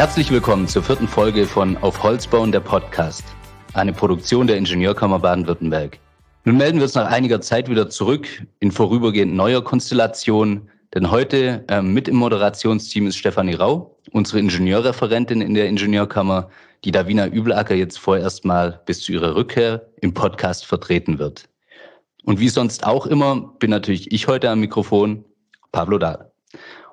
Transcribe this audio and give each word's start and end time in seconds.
Herzlich 0.00 0.30
willkommen 0.30 0.66
zur 0.66 0.82
vierten 0.82 1.06
Folge 1.06 1.44
von 1.44 1.76
Auf 1.76 2.02
Holz 2.02 2.26
bauen, 2.26 2.50
der 2.52 2.60
Podcast, 2.60 3.22
eine 3.74 3.92
Produktion 3.92 4.46
der 4.46 4.56
Ingenieurkammer 4.56 5.18
Baden-Württemberg. 5.18 5.98
Nun 6.44 6.56
melden 6.56 6.78
wir 6.78 6.84
uns 6.84 6.94
nach 6.94 7.10
einiger 7.10 7.42
Zeit 7.42 7.68
wieder 7.68 7.90
zurück 7.90 8.26
in 8.60 8.72
vorübergehend 8.72 9.34
neuer 9.34 9.62
Konstellation, 9.62 10.70
denn 10.94 11.10
heute 11.10 11.66
ähm, 11.68 11.92
mit 11.92 12.08
im 12.08 12.16
Moderationsteam 12.16 13.08
ist 13.08 13.18
Stefanie 13.18 13.52
Rau, 13.52 13.98
unsere 14.10 14.38
Ingenieurreferentin 14.38 15.42
in 15.42 15.52
der 15.52 15.68
Ingenieurkammer, 15.68 16.48
die 16.82 16.92
Davina 16.92 17.26
Übelacker 17.26 17.74
jetzt 17.74 17.98
vorerst 17.98 18.46
mal 18.46 18.80
bis 18.86 19.02
zu 19.02 19.12
ihrer 19.12 19.34
Rückkehr 19.34 19.86
im 20.00 20.14
Podcast 20.14 20.64
vertreten 20.64 21.18
wird. 21.18 21.46
Und 22.24 22.40
wie 22.40 22.48
sonst 22.48 22.86
auch 22.86 23.04
immer 23.04 23.52
bin 23.58 23.68
natürlich 23.68 24.10
ich 24.12 24.28
heute 24.28 24.48
am 24.48 24.60
Mikrofon, 24.60 25.26
Pablo 25.72 25.98
Dahl. 25.98 26.29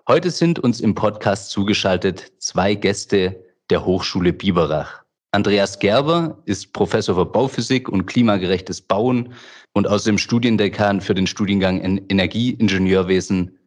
Heute 0.09 0.31
sind 0.31 0.57
uns 0.57 0.79
im 0.79 0.95
Podcast 0.95 1.49
zugeschaltet 1.49 2.31
zwei 2.38 2.75
Gäste 2.75 3.43
der 3.70 3.85
Hochschule 3.85 4.31
Biberach. 4.31 5.03
Andreas 5.33 5.80
Gerber 5.80 6.41
ist 6.45 6.71
Professor 6.71 7.16
für 7.16 7.25
Bauphysik 7.25 7.89
und 7.89 8.05
klimagerechtes 8.05 8.80
Bauen 8.80 9.33
und 9.73 9.85
außerdem 9.85 10.17
Studiendekan 10.17 11.02
für 11.02 11.13
den 11.13 11.27
Studiengang 11.27 11.81
Energieingenieurwesen 12.07 13.59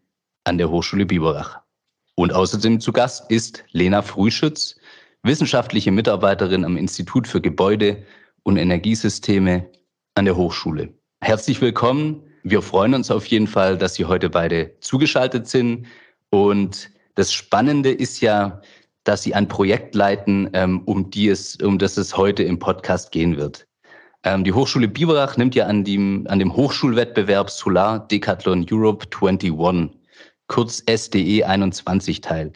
an 0.44 0.56
der 0.56 0.70
Hochschule 0.70 1.04
Biberach. 1.04 1.60
Und 2.14 2.32
außerdem 2.32 2.80
zu 2.80 2.90
Gast 2.90 3.30
ist 3.30 3.62
Lena 3.72 4.00
Frühschütz, 4.00 4.76
wissenschaftliche 5.22 5.92
Mitarbeiterin 5.92 6.64
am 6.64 6.78
Institut 6.78 7.28
für 7.28 7.42
Gebäude 7.42 8.02
und 8.44 8.56
Energiesysteme 8.56 9.68
an 10.14 10.24
der 10.24 10.36
Hochschule. 10.38 10.94
Herzlich 11.20 11.60
willkommen. 11.60 12.22
Wir 12.44 12.62
freuen 12.62 12.94
uns 12.94 13.10
auf 13.10 13.26
jeden 13.26 13.46
Fall, 13.46 13.76
dass 13.76 13.96
Sie 13.96 14.06
heute 14.06 14.30
beide 14.30 14.74
zugeschaltet 14.80 15.46
sind. 15.46 15.86
Und 16.30 16.90
das 17.16 17.32
Spannende 17.32 17.90
ist 17.90 18.20
ja, 18.20 18.62
dass 19.04 19.22
Sie 19.22 19.34
ein 19.34 19.48
Projekt 19.48 19.94
leiten, 19.94 20.50
ähm, 20.52 20.82
um, 20.84 21.10
die 21.10 21.28
es, 21.28 21.56
um 21.56 21.78
das 21.78 21.96
es 21.96 22.16
heute 22.16 22.42
im 22.42 22.58
Podcast 22.58 23.12
gehen 23.12 23.36
wird. 23.36 23.66
Ähm, 24.22 24.44
die 24.44 24.52
Hochschule 24.52 24.88
Biberach 24.88 25.36
nimmt 25.36 25.54
ja 25.54 25.66
an 25.66 25.84
dem, 25.84 26.26
an 26.28 26.38
dem 26.38 26.54
Hochschulwettbewerb 26.54 27.50
Solar 27.50 28.06
Decathlon 28.06 28.66
Europe 28.70 29.06
21, 29.06 29.98
kurz 30.46 30.82
SDE 30.88 31.44
21 31.44 32.20
teil. 32.20 32.52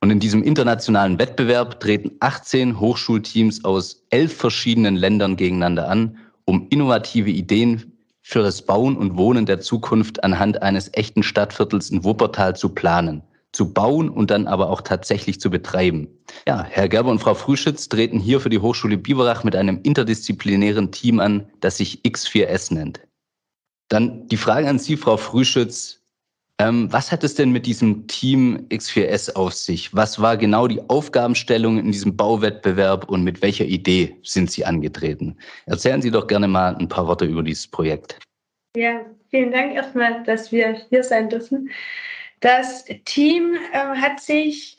Und 0.00 0.10
in 0.10 0.20
diesem 0.20 0.42
internationalen 0.42 1.18
Wettbewerb 1.18 1.80
treten 1.80 2.10
18 2.20 2.78
Hochschulteams 2.78 3.64
aus 3.64 4.04
elf 4.10 4.36
verschiedenen 4.36 4.96
Ländern 4.96 5.36
gegeneinander 5.36 5.88
an, 5.88 6.18
um 6.44 6.66
innovative 6.68 7.30
Ideen 7.30 7.93
für 8.26 8.42
das 8.42 8.62
Bauen 8.62 8.96
und 8.96 9.18
Wohnen 9.18 9.44
der 9.44 9.60
Zukunft 9.60 10.24
anhand 10.24 10.62
eines 10.62 10.90
echten 10.94 11.22
Stadtviertels 11.22 11.90
in 11.90 12.04
Wuppertal 12.04 12.56
zu 12.56 12.70
planen, 12.70 13.22
zu 13.52 13.74
bauen 13.74 14.08
und 14.08 14.30
dann 14.30 14.48
aber 14.48 14.70
auch 14.70 14.80
tatsächlich 14.80 15.40
zu 15.40 15.50
betreiben. 15.50 16.08
Ja, 16.48 16.64
Herr 16.64 16.88
Gerber 16.88 17.10
und 17.10 17.18
Frau 17.18 17.34
Frühschütz 17.34 17.90
treten 17.90 18.18
hier 18.18 18.40
für 18.40 18.48
die 18.48 18.60
Hochschule 18.60 18.96
Biberach 18.96 19.44
mit 19.44 19.54
einem 19.54 19.78
interdisziplinären 19.82 20.90
Team 20.90 21.20
an, 21.20 21.50
das 21.60 21.76
sich 21.76 22.00
X4S 22.00 22.72
nennt. 22.72 23.00
Dann 23.88 24.26
die 24.28 24.38
Frage 24.38 24.68
an 24.68 24.78
Sie, 24.78 24.96
Frau 24.96 25.18
Frühschütz. 25.18 26.00
Ähm, 26.60 26.92
was 26.92 27.10
hat 27.10 27.24
es 27.24 27.34
denn 27.34 27.50
mit 27.50 27.66
diesem 27.66 28.06
Team 28.06 28.66
X4S 28.70 29.34
auf 29.34 29.54
sich? 29.54 29.92
Was 29.92 30.20
war 30.20 30.36
genau 30.36 30.68
die 30.68 30.80
Aufgabenstellung 30.88 31.78
in 31.78 31.90
diesem 31.90 32.16
Bauwettbewerb 32.16 33.08
und 33.08 33.24
mit 33.24 33.42
welcher 33.42 33.64
Idee 33.64 34.16
sind 34.22 34.52
Sie 34.52 34.64
angetreten? 34.64 35.36
Erzählen 35.66 36.00
Sie 36.00 36.12
doch 36.12 36.28
gerne 36.28 36.46
mal 36.46 36.76
ein 36.76 36.88
paar 36.88 37.08
Worte 37.08 37.24
über 37.24 37.42
dieses 37.42 37.66
Projekt. 37.66 38.20
Ja, 38.76 39.00
vielen 39.30 39.50
Dank 39.50 39.74
erstmal, 39.74 40.22
dass 40.22 40.52
wir 40.52 40.80
hier 40.90 41.02
sein 41.02 41.28
dürfen. 41.28 41.70
Das 42.38 42.84
Team 43.04 43.56
äh, 43.72 43.78
hat 43.78 44.20
sich 44.20 44.76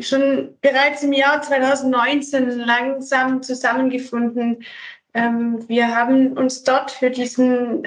schon 0.00 0.56
bereits 0.62 1.04
im 1.04 1.12
Jahr 1.12 1.42
2019 1.42 2.58
langsam 2.58 3.42
zusammengefunden. 3.42 4.64
Ähm, 5.12 5.68
wir 5.68 5.94
haben 5.94 6.32
uns 6.32 6.64
dort 6.64 6.90
für 6.90 7.10
diesen 7.10 7.86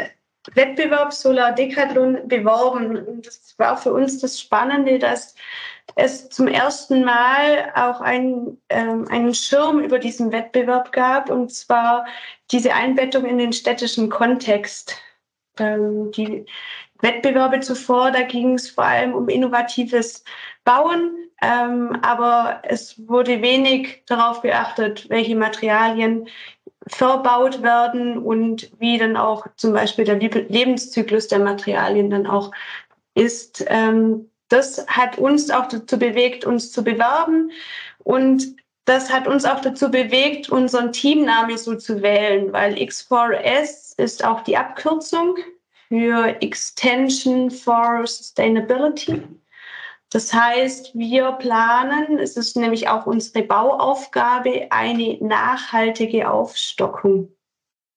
Wettbewerb 0.53 1.13
Solar 1.13 1.53
Decathlon 1.53 2.27
beworben. 2.27 3.21
Das 3.21 3.55
war 3.57 3.77
für 3.77 3.93
uns 3.93 4.19
das 4.19 4.39
Spannende, 4.39 4.99
dass 4.99 5.35
es 5.95 6.29
zum 6.29 6.47
ersten 6.47 7.03
Mal 7.03 7.71
auch 7.75 8.01
ein, 8.01 8.57
ähm, 8.69 9.07
einen 9.09 9.33
Schirm 9.33 9.79
über 9.79 9.99
diesen 9.99 10.31
Wettbewerb 10.31 10.91
gab, 10.91 11.29
und 11.29 11.51
zwar 11.51 12.05
diese 12.51 12.73
Einbettung 12.73 13.25
in 13.25 13.37
den 13.37 13.53
städtischen 13.53 14.09
Kontext. 14.09 14.95
Ähm, 15.59 16.11
die 16.11 16.45
Wettbewerbe 17.01 17.59
zuvor, 17.59 18.11
da 18.11 18.23
ging 18.23 18.55
es 18.55 18.69
vor 18.69 18.85
allem 18.85 19.13
um 19.13 19.29
innovatives 19.29 20.23
Bauen, 20.63 21.29
ähm, 21.41 21.97
aber 22.01 22.61
es 22.63 23.07
wurde 23.07 23.41
wenig 23.41 24.03
darauf 24.07 24.41
geachtet, 24.41 25.09
welche 25.09 25.35
Materialien 25.35 26.27
verbaut 26.87 27.61
werden 27.61 28.17
und 28.17 28.71
wie 28.79 28.97
dann 28.97 29.17
auch 29.17 29.47
zum 29.55 29.73
Beispiel 29.73 30.05
der 30.05 30.17
Lebenszyklus 30.17 31.27
der 31.27 31.39
Materialien 31.39 32.09
dann 32.09 32.27
auch 32.27 32.51
ist. 33.13 33.65
Ähm, 33.67 34.29
das 34.49 34.85
hat 34.87 35.17
uns 35.17 35.49
auch 35.49 35.67
dazu 35.67 35.99
bewegt, 35.99 36.45
uns 36.45 36.71
zu 36.71 36.83
bewerben 36.83 37.51
und 37.99 38.55
das 38.85 39.11
hat 39.11 39.27
uns 39.27 39.43
auch 39.43 39.59
dazu 39.59 39.91
bewegt, 39.91 40.49
unseren 40.49 40.93
Teamname 40.93 41.57
so 41.57 41.75
zu 41.75 42.01
wählen, 42.01 42.53
weil 42.53 42.75
X4S 42.75 43.99
ist 43.99 44.23
auch 44.23 44.41
die 44.41 44.55
Abkürzung 44.55 45.35
für 45.89 46.41
Extension 46.41 47.51
for 47.51 48.07
Sustainability. 48.07 49.23
Das 50.09 50.33
heißt, 50.33 50.95
wir 50.95 51.33
planen, 51.33 52.17
es 52.17 52.37
ist 52.37 52.55
nämlich 52.55 52.87
auch 52.87 53.05
unsere 53.05 53.43
Bauaufgabe, 53.43 54.67
eine 54.71 55.17
nachhaltige 55.21 56.31
Aufstockung. 56.31 57.33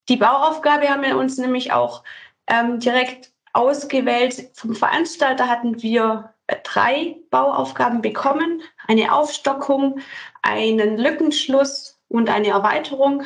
Die 0.09 0.17
Bauaufgabe 0.17 0.89
haben 0.89 1.03
wir 1.03 1.17
uns 1.17 1.39
nämlich 1.39 1.73
auch 1.73 2.03
ähm, 2.49 2.81
direkt 2.81 3.33
ausgewählt. 3.53 4.51
Vom 4.55 4.75
Veranstalter 4.75 5.49
hatten 5.49 5.83
wir 5.83 6.35
äh, 6.49 6.57
drei 6.65 7.17
Bauaufgaben 7.31 8.03
bekommen. 8.03 8.63
Eine 8.89 9.15
Aufstockung, 9.15 10.01
einen 10.43 10.99
Lückenschluss 10.99 12.01
und 12.09 12.29
eine 12.29 12.49
Erweiterung. 12.49 13.23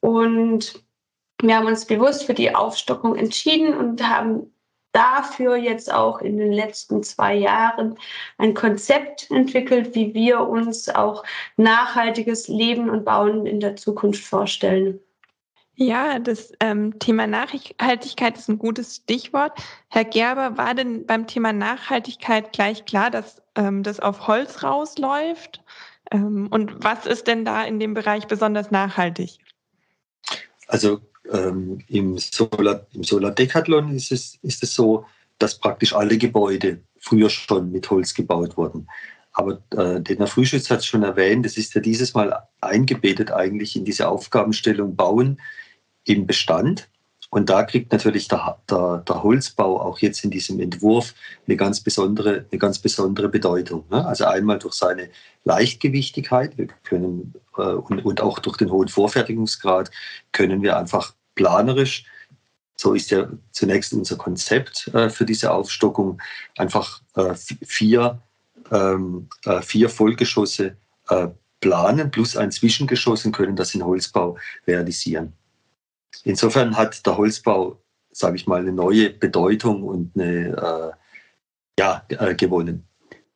Und 0.00 0.82
wir 1.42 1.56
haben 1.56 1.66
uns 1.66 1.84
bewusst 1.84 2.24
für 2.24 2.34
die 2.34 2.54
Aufstockung 2.54 3.16
entschieden 3.16 3.76
und 3.76 4.02
haben 4.08 4.53
dafür 4.94 5.56
jetzt 5.56 5.92
auch 5.92 6.20
in 6.20 6.38
den 6.38 6.52
letzten 6.52 7.02
zwei 7.02 7.34
Jahren 7.34 7.98
ein 8.38 8.54
Konzept 8.54 9.30
entwickelt, 9.30 9.94
wie 9.94 10.14
wir 10.14 10.40
uns 10.40 10.88
auch 10.88 11.24
nachhaltiges 11.56 12.48
Leben 12.48 12.88
und 12.88 13.04
Bauen 13.04 13.44
in 13.44 13.60
der 13.60 13.76
Zukunft 13.76 14.24
vorstellen. 14.24 15.00
Ja, 15.76 16.20
das 16.20 16.52
ähm, 16.60 16.98
Thema 17.00 17.26
Nachhaltigkeit 17.26 18.38
ist 18.38 18.48
ein 18.48 18.58
gutes 18.58 18.96
Stichwort. 18.96 19.58
Herr 19.88 20.04
Gerber, 20.04 20.56
war 20.56 20.74
denn 20.74 21.04
beim 21.04 21.26
Thema 21.26 21.52
Nachhaltigkeit 21.52 22.52
gleich 22.52 22.84
klar, 22.84 23.10
dass 23.10 23.42
ähm, 23.56 23.82
das 23.82 23.98
auf 23.98 24.28
Holz 24.28 24.62
rausläuft? 24.62 25.64
Ähm, 26.12 26.46
und 26.52 26.84
was 26.84 27.06
ist 27.06 27.26
denn 27.26 27.44
da 27.44 27.64
in 27.64 27.80
dem 27.80 27.94
Bereich 27.94 28.28
besonders 28.28 28.70
nachhaltig? 28.70 29.38
Also 30.68 31.00
ähm, 31.32 31.78
im, 31.88 32.18
Solar, 32.18 32.86
im 32.92 33.04
Solar 33.04 33.30
Decathlon 33.30 33.94
ist 33.94 34.12
es, 34.12 34.38
ist 34.42 34.62
es 34.62 34.74
so, 34.74 35.06
dass 35.38 35.58
praktisch 35.58 35.94
alle 35.94 36.18
Gebäude 36.18 36.80
früher 36.98 37.28
schon 37.28 37.72
mit 37.72 37.90
Holz 37.90 38.14
gebaut 38.14 38.56
wurden. 38.56 38.88
Aber 39.32 39.62
äh, 39.72 40.00
der 40.00 40.26
Frühschütz 40.26 40.70
hat 40.70 40.78
es 40.78 40.86
schon 40.86 41.02
erwähnt, 41.02 41.44
es 41.44 41.56
ist 41.56 41.74
ja 41.74 41.80
dieses 41.80 42.14
Mal 42.14 42.46
eingebettet 42.60 43.32
eigentlich 43.32 43.74
in 43.74 43.84
diese 43.84 44.08
Aufgabenstellung 44.08 44.94
Bauen 44.94 45.40
im 46.04 46.26
Bestand. 46.26 46.88
Und 47.34 47.50
da 47.50 47.64
kriegt 47.64 47.90
natürlich 47.90 48.28
der, 48.28 48.58
der, 48.70 48.98
der, 48.98 49.24
Holzbau 49.24 49.80
auch 49.80 49.98
jetzt 49.98 50.22
in 50.22 50.30
diesem 50.30 50.60
Entwurf 50.60 51.14
eine 51.48 51.56
ganz 51.56 51.80
besondere, 51.80 52.46
eine 52.48 52.58
ganz 52.60 52.78
besondere 52.78 53.28
Bedeutung. 53.28 53.84
Ne? 53.90 54.06
Also 54.06 54.26
einmal 54.26 54.60
durch 54.60 54.74
seine 54.74 55.10
Leichtgewichtigkeit, 55.42 56.56
wir 56.56 56.68
können 56.84 57.34
äh, 57.56 57.62
und, 57.62 58.04
und 58.04 58.20
auch 58.20 58.38
durch 58.38 58.56
den 58.56 58.70
hohen 58.70 58.86
Vorfertigungsgrad 58.86 59.90
können 60.30 60.62
wir 60.62 60.78
einfach 60.78 61.12
planerisch, 61.34 62.04
so 62.76 62.94
ist 62.94 63.10
ja 63.10 63.28
zunächst 63.50 63.92
unser 63.94 64.14
Konzept 64.14 64.86
äh, 64.94 65.10
für 65.10 65.24
diese 65.24 65.50
Aufstockung, 65.50 66.22
einfach 66.56 67.02
äh, 67.16 67.34
vier, 67.34 68.22
ähm, 68.70 69.28
äh, 69.44 69.60
vier 69.60 69.88
Vollgeschosse 69.88 70.76
äh, 71.08 71.26
planen 71.58 72.12
plus 72.12 72.36
ein 72.36 72.52
Zwischengeschoss 72.52 73.26
und 73.26 73.32
können 73.32 73.56
das 73.56 73.74
in 73.74 73.84
Holzbau 73.84 74.38
realisieren. 74.68 75.32
Insofern 76.24 76.76
hat 76.76 77.06
der 77.06 77.16
Holzbau, 77.16 77.80
sage 78.10 78.36
ich 78.36 78.46
mal, 78.46 78.60
eine 78.60 78.72
neue 78.72 79.10
Bedeutung 79.10 79.82
und 79.82 80.12
eine, 80.14 80.56
äh, 80.56 81.80
ja, 81.80 82.02
äh, 82.08 82.34
gewonnen. 82.34 82.86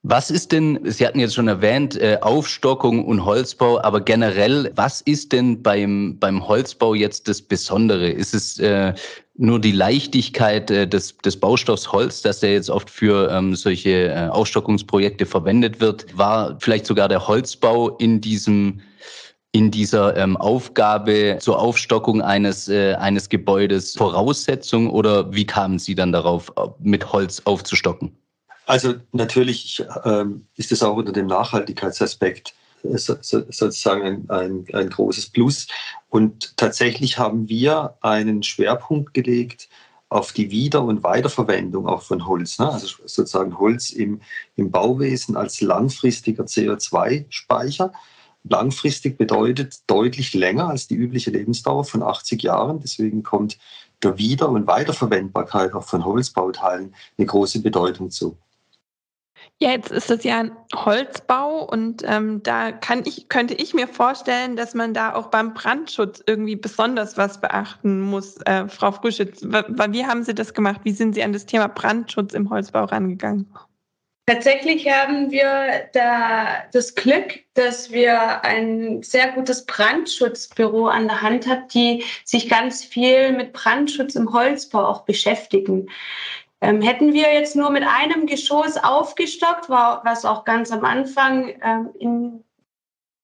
Was 0.04 0.30
ist 0.30 0.52
denn, 0.52 0.78
Sie 0.84 1.04
hatten 1.06 1.18
jetzt 1.18 1.34
schon 1.34 1.48
erwähnt, 1.48 2.00
äh, 2.00 2.18
Aufstockung 2.20 3.04
und 3.04 3.24
Holzbau, 3.24 3.82
aber 3.82 4.00
generell, 4.00 4.70
was 4.76 5.00
ist 5.00 5.32
denn 5.32 5.62
beim, 5.62 6.18
beim 6.18 6.46
Holzbau 6.46 6.94
jetzt 6.94 7.28
das 7.28 7.42
Besondere? 7.42 8.08
Ist 8.08 8.32
es 8.32 8.60
äh, 8.60 8.94
nur 9.36 9.60
die 9.60 9.72
Leichtigkeit 9.72 10.70
äh, 10.70 10.86
des, 10.86 11.18
des 11.18 11.38
Baustoffs 11.38 11.90
Holz, 11.90 12.22
dass 12.22 12.40
der 12.40 12.52
jetzt 12.52 12.70
oft 12.70 12.88
für 12.88 13.28
ähm, 13.30 13.56
solche 13.56 14.08
äh, 14.08 14.28
Aufstockungsprojekte 14.28 15.26
verwendet 15.26 15.80
wird? 15.80 16.16
War 16.16 16.56
vielleicht 16.60 16.86
sogar 16.86 17.08
der 17.08 17.26
Holzbau 17.26 17.90
in 17.98 18.20
diesem 18.20 18.80
in 19.52 19.70
dieser 19.70 20.16
ähm, 20.16 20.36
Aufgabe 20.36 21.38
zur 21.40 21.58
Aufstockung 21.58 22.20
eines, 22.20 22.68
äh, 22.68 22.94
eines 22.94 23.28
Gebäudes 23.28 23.94
Voraussetzung 23.94 24.90
oder 24.90 25.32
wie 25.32 25.46
kamen 25.46 25.78
Sie 25.78 25.94
dann 25.94 26.12
darauf, 26.12 26.52
mit 26.80 27.12
Holz 27.12 27.42
aufzustocken? 27.44 28.16
Also 28.66 28.94
natürlich 29.12 29.82
ähm, 30.04 30.46
ist 30.56 30.72
es 30.72 30.82
auch 30.82 30.96
unter 30.96 31.12
dem 31.12 31.26
Nachhaltigkeitsaspekt 31.26 32.54
äh, 32.82 32.98
so, 32.98 33.16
so, 33.22 33.40
sozusagen 33.48 34.02
ein, 34.02 34.30
ein, 34.30 34.66
ein 34.74 34.90
großes 34.90 35.30
Plus. 35.30 35.66
Und 36.10 36.56
tatsächlich 36.58 37.18
haben 37.18 37.48
wir 37.48 37.94
einen 38.02 38.42
Schwerpunkt 38.42 39.14
gelegt 39.14 39.70
auf 40.10 40.32
die 40.32 40.50
Wieder- 40.50 40.82
und 40.82 41.02
Weiterverwendung 41.02 41.86
auch 41.86 42.02
von 42.02 42.26
Holz. 42.26 42.58
Ne? 42.58 42.70
Also 42.70 42.86
sozusagen 43.06 43.58
Holz 43.58 43.90
im, 43.90 44.20
im 44.56 44.70
Bauwesen 44.70 45.36
als 45.36 45.60
langfristiger 45.60 46.44
CO2-Speicher. 46.44 47.92
Langfristig 48.48 49.18
bedeutet 49.18 49.78
deutlich 49.86 50.34
länger 50.34 50.68
als 50.68 50.86
die 50.86 50.94
übliche 50.94 51.30
Lebensdauer 51.30 51.84
von 51.84 52.02
80 52.02 52.42
Jahren. 52.42 52.80
Deswegen 52.80 53.22
kommt 53.22 53.58
der 54.02 54.18
Wieder- 54.18 54.48
und 54.48 54.66
Weiterverwendbarkeit 54.66 55.74
auch 55.74 55.84
von 55.84 56.04
Holzbauteilen 56.04 56.94
eine 57.16 57.26
große 57.26 57.60
Bedeutung 57.60 58.10
zu. 58.10 58.36
Ja, 59.60 59.70
jetzt 59.70 59.90
ist 59.90 60.08
das 60.08 60.22
ja 60.22 60.38
ein 60.38 60.52
Holzbau 60.74 61.64
und 61.64 62.02
ähm, 62.06 62.42
da 62.44 62.70
kann 62.70 63.02
ich, 63.06 63.28
könnte 63.28 63.54
ich 63.54 63.74
mir 63.74 63.88
vorstellen, 63.88 64.54
dass 64.56 64.74
man 64.74 64.94
da 64.94 65.14
auch 65.14 65.28
beim 65.28 65.52
Brandschutz 65.52 66.22
irgendwie 66.26 66.54
besonders 66.54 67.16
was 67.16 67.40
beachten 67.40 68.00
muss. 68.00 68.36
Äh, 68.46 68.68
Frau 68.68 68.92
Frischitz, 68.92 69.42
wie 69.42 70.06
haben 70.06 70.22
Sie 70.22 70.34
das 70.34 70.54
gemacht? 70.54 70.82
Wie 70.84 70.92
sind 70.92 71.14
Sie 71.14 71.24
an 71.24 71.32
das 71.32 71.46
Thema 71.46 71.66
Brandschutz 71.66 72.34
im 72.34 72.50
Holzbau 72.50 72.84
rangegangen? 72.84 73.48
Tatsächlich 74.28 74.86
haben 74.90 75.30
wir 75.30 75.88
da 75.94 76.64
das 76.70 76.94
Glück, 76.94 77.44
dass 77.54 77.90
wir 77.92 78.44
ein 78.44 79.02
sehr 79.02 79.32
gutes 79.32 79.64
Brandschutzbüro 79.64 80.86
an 80.86 81.08
der 81.08 81.22
Hand 81.22 81.46
haben, 81.46 81.66
die 81.68 82.04
sich 82.26 82.46
ganz 82.46 82.84
viel 82.84 83.32
mit 83.32 83.54
Brandschutz 83.54 84.16
im 84.16 84.30
Holzbau 84.34 84.84
auch 84.84 85.06
beschäftigen. 85.06 85.88
Ähm, 86.60 86.82
hätten 86.82 87.14
wir 87.14 87.32
jetzt 87.32 87.56
nur 87.56 87.70
mit 87.70 87.84
einem 87.84 88.26
Geschoss 88.26 88.76
aufgestockt, 88.76 89.70
war, 89.70 90.02
was 90.04 90.26
auch 90.26 90.44
ganz 90.44 90.70
am 90.72 90.84
Anfang 90.84 91.54
ähm, 91.62 91.88
in 91.98 92.44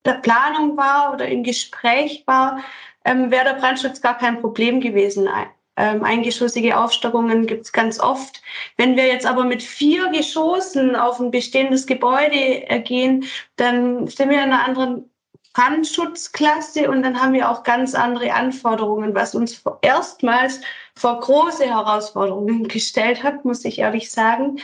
der 0.06 0.14
Planung 0.14 0.78
war 0.78 1.12
oder 1.12 1.28
im 1.28 1.42
Gespräch 1.42 2.22
war, 2.26 2.64
ähm, 3.04 3.30
wäre 3.30 3.44
der 3.44 3.60
Brandschutz 3.60 4.00
gar 4.00 4.16
kein 4.16 4.40
Problem 4.40 4.80
gewesen. 4.80 5.28
Ähm, 5.76 6.04
eingeschossige 6.04 6.78
Aufstockungen 6.78 7.46
gibt 7.46 7.64
es 7.64 7.72
ganz 7.72 7.98
oft. 7.98 8.42
Wenn 8.76 8.96
wir 8.96 9.06
jetzt 9.06 9.26
aber 9.26 9.44
mit 9.44 9.62
vier 9.62 10.08
Geschossen 10.10 10.94
auf 10.94 11.18
ein 11.18 11.30
bestehendes 11.30 11.86
Gebäude 11.86 12.68
äh, 12.68 12.80
gehen, 12.80 13.24
dann 13.56 14.06
sind 14.06 14.30
wir 14.30 14.38
in 14.38 14.52
einer 14.52 14.64
anderen 14.64 15.10
Brandschutzklasse 15.54 16.90
und 16.90 17.02
dann 17.02 17.20
haben 17.20 17.32
wir 17.32 17.48
auch 17.48 17.62
ganz 17.62 17.94
andere 17.94 18.34
Anforderungen, 18.34 19.14
was 19.14 19.34
uns 19.34 19.62
erstmals 19.82 20.60
vor 20.96 21.20
große 21.20 21.64
Herausforderungen 21.64 22.68
gestellt 22.68 23.22
hat, 23.22 23.44
muss 23.44 23.64
ich 23.64 23.78
ehrlich 23.78 24.10
sagen. 24.10 24.60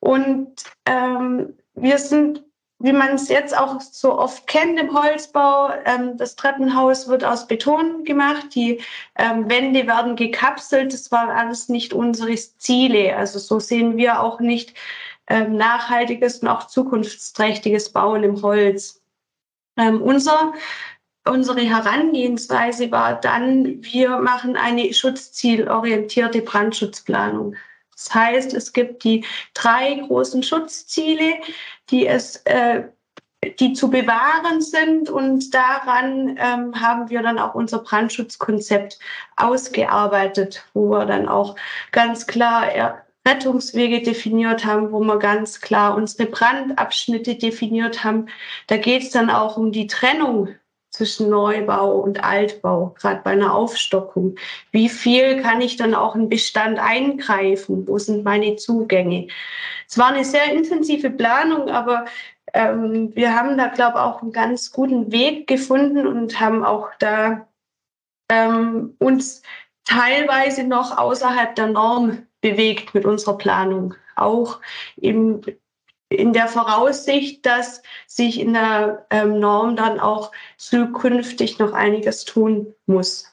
Und 0.00 0.64
ähm, 0.86 1.56
wir 1.74 1.98
sind, 1.98 2.42
wie 2.82 2.92
man 2.92 3.14
es 3.14 3.28
jetzt 3.28 3.56
auch 3.56 3.80
so 3.80 4.18
oft 4.18 4.46
kennt 4.48 4.78
im 4.78 4.92
Holzbau, 4.92 5.70
ähm, 5.84 6.16
das 6.18 6.34
Treppenhaus 6.34 7.06
wird 7.08 7.24
aus 7.24 7.46
Beton 7.46 8.04
gemacht, 8.04 8.54
die 8.54 8.80
ähm, 9.16 9.48
Wände 9.48 9.86
werden 9.86 10.16
gekapselt. 10.16 10.92
Das 10.92 11.12
war 11.12 11.28
alles 11.30 11.68
nicht 11.68 11.92
unsere 11.92 12.34
Ziele. 12.34 13.16
Also 13.16 13.38
so 13.38 13.60
sehen 13.60 13.96
wir 13.96 14.20
auch 14.20 14.40
nicht 14.40 14.74
ähm, 15.28 15.56
nachhaltiges 15.56 16.38
und 16.40 16.48
auch 16.48 16.66
zukunftsträchtiges 16.66 17.92
Bauen 17.92 18.24
im 18.24 18.42
Holz. 18.42 19.00
Ähm, 19.78 20.02
unser, 20.02 20.52
unsere 21.24 21.60
Herangehensweise 21.60 22.90
war 22.90 23.20
dann, 23.20 23.82
wir 23.84 24.18
machen 24.18 24.56
eine 24.56 24.92
schutzzielorientierte 24.92 26.42
Brandschutzplanung. 26.42 27.54
Das 27.94 28.14
heißt, 28.14 28.54
es 28.54 28.72
gibt 28.72 29.04
die 29.04 29.24
drei 29.54 29.94
großen 29.94 30.42
Schutzziele, 30.42 31.34
die 31.90 32.06
es 32.06 32.36
äh, 32.44 32.84
die 33.58 33.72
zu 33.72 33.90
bewahren 33.90 34.60
sind 34.60 35.10
und 35.10 35.52
daran 35.52 36.36
ähm, 36.38 36.80
haben 36.80 37.10
wir 37.10 37.22
dann 37.22 37.38
auch 37.38 37.54
unser 37.54 37.80
Brandschutzkonzept 37.80 38.98
ausgearbeitet, 39.36 40.64
wo 40.74 40.90
wir 40.90 41.06
dann 41.06 41.28
auch 41.28 41.56
ganz 41.90 42.28
klar 42.28 43.02
Rettungswege 43.26 44.02
definiert 44.02 44.64
haben, 44.64 44.92
wo 44.92 45.00
wir 45.00 45.18
ganz 45.18 45.60
klar 45.60 45.96
unsere 45.96 46.28
Brandabschnitte 46.28 47.36
definiert 47.36 48.04
haben. 48.04 48.26
Da 48.66 48.76
geht 48.76 49.02
es 49.02 49.10
dann 49.10 49.30
auch 49.30 49.56
um 49.56 49.72
die 49.72 49.86
Trennung 49.86 50.54
zwischen 50.92 51.30
Neubau 51.30 51.98
und 52.00 52.22
Altbau, 52.22 52.94
gerade 53.00 53.22
bei 53.24 53.30
einer 53.30 53.54
Aufstockung. 53.54 54.36
Wie 54.70 54.88
viel 54.88 55.40
kann 55.42 55.60
ich 55.60 55.76
dann 55.76 55.94
auch 55.94 56.14
in 56.14 56.28
Bestand 56.28 56.78
eingreifen? 56.78 57.88
Wo 57.88 57.98
sind 57.98 58.24
meine 58.24 58.56
Zugänge? 58.56 59.28
Es 59.88 59.98
war 59.98 60.08
eine 60.08 60.24
sehr 60.24 60.52
intensive 60.52 61.10
Planung, 61.10 61.70
aber 61.70 62.04
ähm, 62.52 63.10
wir 63.14 63.34
haben 63.34 63.56
da, 63.56 63.68
glaube 63.68 63.94
ich, 63.96 64.02
auch 64.02 64.22
einen 64.22 64.32
ganz 64.32 64.70
guten 64.70 65.10
Weg 65.10 65.46
gefunden 65.46 66.06
und 66.06 66.38
haben 66.38 66.62
auch 66.62 66.88
da 66.98 67.48
ähm, 68.30 68.94
uns 68.98 69.42
teilweise 69.84 70.64
noch 70.64 70.98
außerhalb 70.98 71.54
der 71.54 71.68
Norm 71.68 72.26
bewegt 72.42 72.94
mit 72.94 73.06
unserer 73.06 73.38
Planung. 73.38 73.94
Auch 74.14 74.60
im, 74.96 75.40
in 76.12 76.32
der 76.32 76.48
Voraussicht, 76.48 77.44
dass 77.46 77.82
sich 78.06 78.40
in 78.40 78.54
der 78.54 79.06
ähm, 79.10 79.40
Norm 79.40 79.76
dann 79.76 80.00
auch 80.00 80.32
zukünftig 80.56 81.58
noch 81.58 81.72
einiges 81.72 82.24
tun 82.24 82.74
muss. 82.86 83.32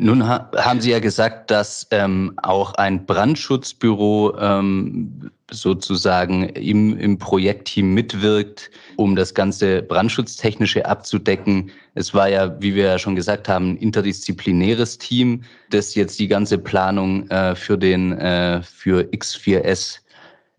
Nun 0.00 0.26
ha 0.26 0.50
haben 0.56 0.80
Sie 0.80 0.90
ja 0.90 0.98
gesagt, 0.98 1.52
dass 1.52 1.86
ähm, 1.92 2.34
auch 2.42 2.74
ein 2.74 3.06
Brandschutzbüro 3.06 4.36
ähm, 4.38 5.30
sozusagen 5.50 6.48
im, 6.48 6.98
im 6.98 7.18
Projektteam 7.18 7.94
mitwirkt, 7.94 8.70
um 8.96 9.14
das 9.14 9.34
ganze 9.34 9.82
Brandschutztechnische 9.82 10.84
abzudecken. 10.84 11.70
Es 11.94 12.12
war 12.12 12.28
ja, 12.28 12.60
wie 12.60 12.74
wir 12.74 12.84
ja 12.84 12.98
schon 12.98 13.14
gesagt 13.14 13.48
haben, 13.48 13.72
ein 13.72 13.76
interdisziplinäres 13.76 14.98
Team, 14.98 15.44
das 15.70 15.94
jetzt 15.94 16.18
die 16.18 16.28
ganze 16.28 16.58
Planung 16.58 17.28
äh, 17.30 17.54
für 17.54 17.78
den 17.78 18.12
äh, 18.18 18.62
für 18.62 19.02
X4S 19.12 20.00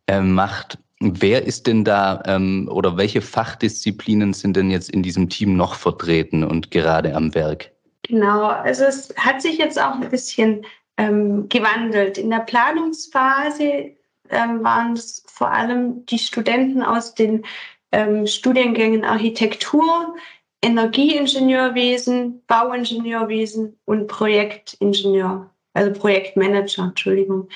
äh, 0.07 0.21
macht. 0.21 0.77
Wer 1.21 1.45
ist 1.45 1.67
denn 1.67 1.83
da 1.83 2.21
ähm, 2.25 2.67
oder 2.71 2.97
welche 2.97 3.21
Fachdisziplinen 3.21 4.33
sind 4.33 4.55
denn 4.55 4.71
jetzt 4.71 4.89
in 4.89 5.03
diesem 5.03 5.29
Team 5.29 5.55
noch 5.55 5.75
vertreten 5.75 6.43
und 6.43 6.71
gerade 6.71 7.15
am 7.15 7.35
Werk? 7.35 7.71
Genau, 8.03 8.43
also 8.45 8.85
es 8.85 9.13
hat 9.17 9.41
sich 9.41 9.57
jetzt 9.57 9.79
auch 9.81 9.95
ein 9.95 10.09
bisschen 10.09 10.65
ähm, 10.97 11.49
gewandelt. 11.49 12.17
In 12.17 12.29
der 12.29 12.39
Planungsphase 12.39 13.95
ähm, 14.29 14.63
waren 14.63 14.93
es 14.93 15.23
vor 15.27 15.51
allem 15.51 16.05
die 16.05 16.19
Studenten 16.19 16.83
aus 16.83 17.15
den 17.15 17.45
ähm, 17.91 18.27
Studiengängen 18.27 19.05
Architektur, 19.05 20.15
Energieingenieurwesen, 20.61 22.41
Bauingenieurwesen 22.47 23.77
und 23.85 24.07
Projektingenieur, 24.07 25.49
also 25.73 25.93
Projektmanager, 25.93 26.83
Entschuldigung. 26.83 27.49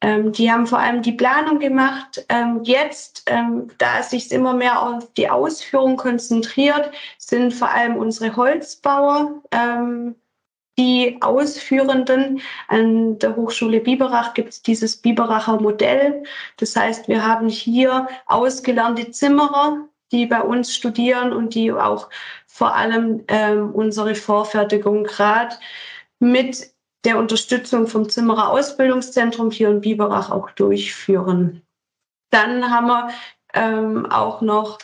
Ähm, 0.00 0.32
die 0.32 0.50
haben 0.50 0.66
vor 0.66 0.78
allem 0.78 1.02
die 1.02 1.12
Planung 1.12 1.58
gemacht. 1.58 2.24
Ähm, 2.28 2.60
jetzt, 2.62 3.24
ähm, 3.26 3.68
da 3.78 4.00
es 4.00 4.10
sich 4.10 4.32
immer 4.32 4.54
mehr 4.54 4.82
auf 4.82 5.12
die 5.14 5.28
Ausführung 5.28 5.96
konzentriert, 5.96 6.90
sind 7.18 7.52
vor 7.52 7.70
allem 7.70 7.96
unsere 7.96 8.34
Holzbauer 8.36 9.42
ähm, 9.50 10.14
die 10.78 11.18
Ausführenden. 11.20 12.40
An 12.68 13.18
der 13.18 13.36
Hochschule 13.36 13.80
Biberach 13.80 14.34
gibt 14.34 14.50
es 14.50 14.62
dieses 14.62 14.96
Biberacher 14.96 15.60
Modell. 15.60 16.22
Das 16.56 16.74
heißt, 16.76 17.08
wir 17.08 17.26
haben 17.26 17.48
hier 17.48 18.08
ausgelernte 18.26 19.10
Zimmerer, 19.10 19.88
die 20.12 20.26
bei 20.26 20.40
uns 20.40 20.74
studieren 20.74 21.32
und 21.32 21.54
die 21.54 21.72
auch 21.72 22.08
vor 22.46 22.74
allem 22.74 23.24
ähm, 23.28 23.70
unsere 23.72 24.14
Vorfertigung 24.14 25.04
gerade 25.04 25.56
mit 26.18 26.72
der 27.04 27.18
Unterstützung 27.18 27.86
vom 27.86 28.08
Zimmerer 28.08 28.50
Ausbildungszentrum 28.50 29.50
hier 29.50 29.70
in 29.70 29.80
Biberach 29.80 30.30
auch 30.30 30.50
durchführen. 30.50 31.62
Dann 32.30 32.70
haben 32.70 32.86
wir 32.86 33.10
ähm, 33.54 34.06
auch 34.06 34.40
noch 34.40 34.78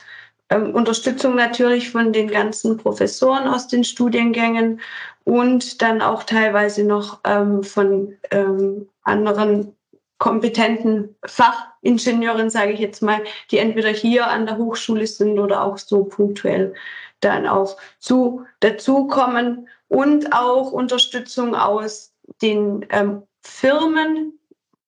ähm, 0.49 0.75
Unterstützung 0.75 1.35
natürlich 1.35 1.91
von 1.91 2.13
den 2.13 2.29
ganzen 2.29 2.77
Professoren 2.77 3.47
aus 3.49 3.69
den 3.69 3.85
Studiengängen 3.85 4.81
und 5.25 5.83
dann 5.83 6.03
auch 6.03 6.23
teilweise 6.23 6.85
noch 6.85 7.21
ähm, 7.25 7.63
von 7.63 8.17
ähm, 8.31 8.89
anderen 9.03 9.77
kompetenten 10.19 11.15
Fachingenieurin, 11.27 12.49
sage 12.49 12.73
ich 12.73 12.81
jetzt 12.81 13.03
mal, 13.03 13.23
die 13.51 13.59
entweder 13.59 13.91
hier 13.91 14.29
an 14.29 14.47
der 14.47 14.57
Hochschule 14.57 15.07
sind 15.07 15.39
oder 15.39 15.63
auch 15.63 15.77
so 15.77 16.05
punktuell 16.05 16.75
dann 17.21 17.47
auch 17.47 17.77
zu 17.99 18.45
dazukommen 18.61 19.69
und 19.89 20.33
auch 20.33 20.73
Unterstützung 20.73 21.55
aus 21.55 22.13
den 22.43 22.87
ähm, 22.91 23.23
Firmen, 23.43 24.39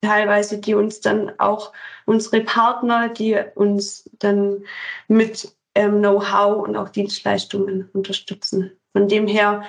teilweise, 0.00 0.58
die 0.58 0.74
uns 0.74 1.00
dann 1.00 1.32
auch 1.38 1.72
unsere 2.06 2.40
Partner, 2.40 3.08
die 3.08 3.36
uns 3.54 4.08
dann 4.18 4.64
mit 5.08 5.52
ähm, 5.74 5.98
Know-how 5.98 6.66
und 6.66 6.76
auch 6.76 6.88
Dienstleistungen 6.88 7.88
unterstützen. 7.92 8.72
Von 8.92 9.08
dem 9.08 9.26
her 9.26 9.64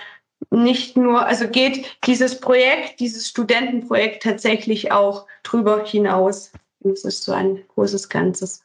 nicht 0.52 0.98
nur, 0.98 1.26
also 1.26 1.48
geht 1.48 1.86
dieses 2.06 2.40
Projekt, 2.40 3.00
dieses 3.00 3.28
Studentenprojekt 3.28 4.24
tatsächlich 4.24 4.92
auch 4.92 5.28
drüber 5.44 5.84
hinaus. 5.84 6.52
Es 6.84 7.04
ist 7.04 7.24
so 7.24 7.34
ein 7.34 7.64
großes 7.68 8.10
Ganzes. 8.10 8.64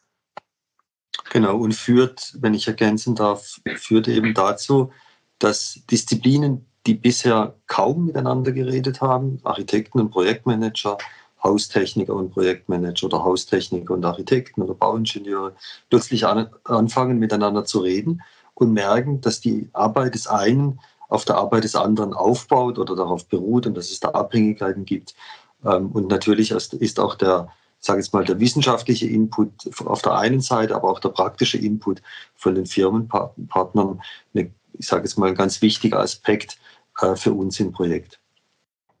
Genau, 1.31 1.57
und 1.57 1.73
führt, 1.73 2.33
wenn 2.39 2.53
ich 2.53 2.67
ergänzen 2.67 3.15
darf, 3.15 3.59
führt 3.75 4.07
eben 4.07 4.33
dazu, 4.33 4.91
dass 5.39 5.79
Disziplinen, 5.89 6.65
die 6.85 6.93
bisher 6.93 7.55
kaum 7.67 8.05
miteinander 8.05 8.51
geredet 8.51 9.01
haben, 9.01 9.39
Architekten 9.43 9.99
und 9.99 10.11
Projektmanager, 10.11 10.97
Haustechniker 11.43 12.13
und 12.13 12.31
Projektmanager 12.31 13.07
oder 13.07 13.23
Haustechniker 13.23 13.93
und 13.93 14.05
Architekten 14.05 14.61
oder 14.61 14.73
Bauingenieure, 14.73 15.55
plötzlich 15.89 16.25
an, 16.25 16.49
anfangen 16.63 17.19
miteinander 17.19 17.65
zu 17.65 17.79
reden 17.79 18.21
und 18.55 18.73
merken, 18.73 19.21
dass 19.21 19.41
die 19.41 19.69
Arbeit 19.73 20.15
des 20.15 20.27
einen 20.27 20.79
auf 21.07 21.25
der 21.25 21.37
Arbeit 21.37 21.63
des 21.63 21.75
anderen 21.75 22.13
aufbaut 22.13 22.79
oder 22.79 22.95
darauf 22.95 23.27
beruht 23.27 23.67
und 23.67 23.75
dass 23.75 23.91
es 23.91 23.99
da 23.99 24.09
Abhängigkeiten 24.09 24.85
gibt. 24.85 25.15
Ähm, 25.63 25.91
und 25.91 26.07
natürlich 26.07 26.51
ist 26.51 26.99
auch 26.99 27.15
der, 27.15 27.49
sage 27.79 27.99
jetzt 27.99 28.13
mal, 28.13 28.25
der 28.25 28.39
wissenschaftliche 28.39 29.07
Input 29.07 29.51
auf 29.85 30.01
der 30.01 30.15
einen 30.15 30.41
Seite, 30.41 30.75
aber 30.75 30.89
auch 30.89 30.99
der 30.99 31.09
praktische 31.09 31.57
Input 31.57 32.01
von 32.35 32.55
den 32.55 32.65
Firmenpartnern, 32.65 34.01
eine, 34.33 34.51
ich 34.77 34.87
sage 34.87 35.03
jetzt 35.03 35.17
mal, 35.17 35.29
ein 35.29 35.35
ganz 35.35 35.61
wichtiger 35.61 35.99
Aspekt 35.99 36.57
äh, 37.01 37.15
für 37.15 37.33
uns 37.33 37.59
im 37.59 37.71
Projekt. 37.71 38.19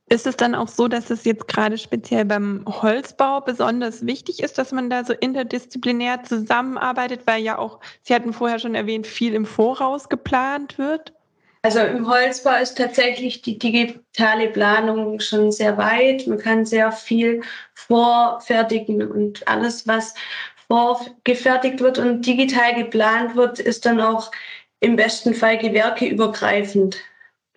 Ist 0.07 0.27
es 0.27 0.37
dann 0.37 0.53
auch 0.53 0.67
so, 0.67 0.87
dass 0.87 1.09
es 1.09 1.25
jetzt 1.25 1.47
gerade 1.47 1.79
speziell 1.79 2.25
beim 2.25 2.63
Holzbau 2.67 3.41
besonders 3.41 4.05
wichtig 4.05 4.43
ist, 4.43 4.57
dass 4.59 4.71
man 4.71 4.89
da 4.89 5.03
so 5.03 5.13
interdisziplinär 5.13 6.23
zusammenarbeitet, 6.23 7.21
weil 7.25 7.41
ja 7.41 7.57
auch, 7.57 7.79
Sie 8.03 8.13
hatten 8.13 8.31
vorher 8.31 8.59
schon 8.59 8.75
erwähnt, 8.75 9.07
viel 9.07 9.33
im 9.33 9.47
Voraus 9.47 10.07
geplant 10.07 10.77
wird? 10.77 11.13
Also 11.63 11.79
im 11.79 12.07
Holzbau 12.07 12.61
ist 12.61 12.77
tatsächlich 12.77 13.41
die 13.41 13.57
digitale 13.57 14.49
Planung 14.49 15.19
schon 15.19 15.51
sehr 15.51 15.75
weit. 15.79 16.27
Man 16.27 16.37
kann 16.37 16.63
sehr 16.63 16.91
viel 16.91 17.41
vorfertigen 17.73 19.01
und 19.01 19.47
alles, 19.47 19.87
was 19.87 20.13
vorgefertigt 20.67 21.79
wird 21.79 21.97
und 21.97 22.25
digital 22.25 22.75
geplant 22.75 23.35
wird, 23.35 23.59
ist 23.59 23.85
dann 23.87 23.99
auch 23.99 24.31
im 24.79 24.95
besten 24.95 25.33
Fall 25.33 25.57
gewerkeübergreifend. 25.57 26.97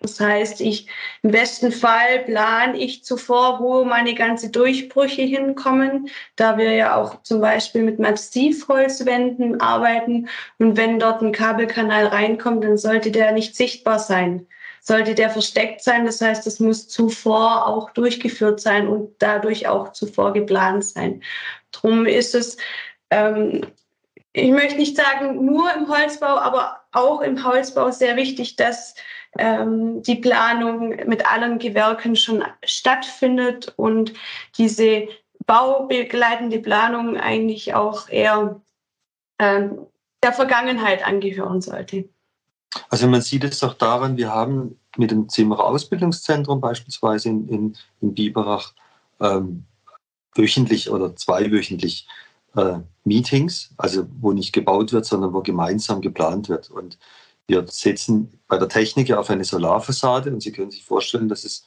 Das 0.01 0.19
heißt, 0.19 0.61
ich 0.61 0.87
im 1.23 1.31
besten 1.31 1.73
Fall 1.73 2.19
plane 2.25 2.77
ich 2.77 3.03
zuvor, 3.03 3.59
wo 3.59 3.83
meine 3.83 4.15
ganzen 4.15 4.51
Durchbrüche 4.51 5.23
hinkommen, 5.23 6.09
da 6.37 6.57
wir 6.57 6.71
ja 6.71 6.95
auch 6.95 7.21
zum 7.23 7.41
Beispiel 7.41 7.83
mit 7.83 7.99
Massivholzwänden 7.99 9.59
arbeiten. 9.59 10.29
Und 10.57 10.77
wenn 10.77 10.99
dort 10.99 11.21
ein 11.21 11.33
Kabelkanal 11.33 12.07
reinkommt, 12.07 12.63
dann 12.63 12.77
sollte 12.77 13.11
der 13.11 13.33
nicht 13.33 13.57
sichtbar 13.57 13.99
sein. 13.99 14.47
Sollte 14.81 15.15
der 15.15 15.29
versteckt 15.29 15.83
sein, 15.83 16.05
das 16.05 16.21
heißt, 16.21 16.47
es 16.47 16.61
muss 16.61 16.87
zuvor 16.87 17.67
auch 17.67 17.89
durchgeführt 17.91 18.61
sein 18.61 18.87
und 18.87 19.13
dadurch 19.19 19.67
auch 19.67 19.91
zuvor 19.91 20.31
geplant 20.31 20.85
sein. 20.85 21.21
Drum 21.71 22.05
ist 22.05 22.33
es 22.33 22.55
ähm, 23.09 23.61
ich 24.33 24.51
möchte 24.51 24.75
nicht 24.75 24.95
sagen 24.95 25.45
nur 25.45 25.73
im 25.73 25.87
Holzbau, 25.89 26.37
aber 26.37 26.78
auch 26.91 27.21
im 27.21 27.43
Holzbau 27.43 27.91
sehr 27.91 28.15
wichtig, 28.15 28.55
dass 28.55 28.95
ähm, 29.37 30.01
die 30.01 30.15
Planung 30.15 30.89
mit 31.07 31.31
allen 31.31 31.59
Gewerken 31.59 32.15
schon 32.15 32.43
stattfindet 32.63 33.73
und 33.75 34.13
diese 34.57 35.07
baubegleitende 35.45 36.59
Planung 36.59 37.17
eigentlich 37.17 37.73
auch 37.73 38.09
eher 38.09 38.59
ähm, 39.39 39.85
der 40.23 40.33
Vergangenheit 40.33 41.05
angehören 41.05 41.61
sollte. 41.61 42.09
Also 42.89 43.07
man 43.07 43.21
sieht 43.21 43.43
es 43.43 43.63
auch 43.63 43.73
daran, 43.73 44.17
wir 44.17 44.31
haben 44.31 44.79
mit 44.97 45.11
dem 45.11 45.29
Zimmerer 45.29 45.65
Ausbildungszentrum 45.65 46.61
beispielsweise 46.61 47.29
in, 47.29 47.47
in, 47.49 47.77
in 48.01 48.13
Biberach 48.13 48.73
ähm, 49.19 49.65
wöchentlich 50.35 50.89
oder 50.89 51.15
zweiwöchentlich 51.15 52.07
Meetings, 53.03 53.73
also 53.77 54.05
wo 54.19 54.33
nicht 54.33 54.53
gebaut 54.53 54.91
wird, 54.91 55.05
sondern 55.05 55.33
wo 55.33 55.41
gemeinsam 55.41 56.01
geplant 56.01 56.49
wird. 56.49 56.69
Und 56.69 56.97
wir 57.47 57.65
setzen 57.67 58.39
bei 58.47 58.57
der 58.57 58.69
Technik 58.69 59.11
auf 59.11 59.29
eine 59.29 59.43
Solarfassade 59.43 60.31
und 60.31 60.41
Sie 60.41 60.51
können 60.51 60.71
sich 60.71 60.83
vorstellen, 60.83 61.29
dass 61.29 61.43
es 61.43 61.65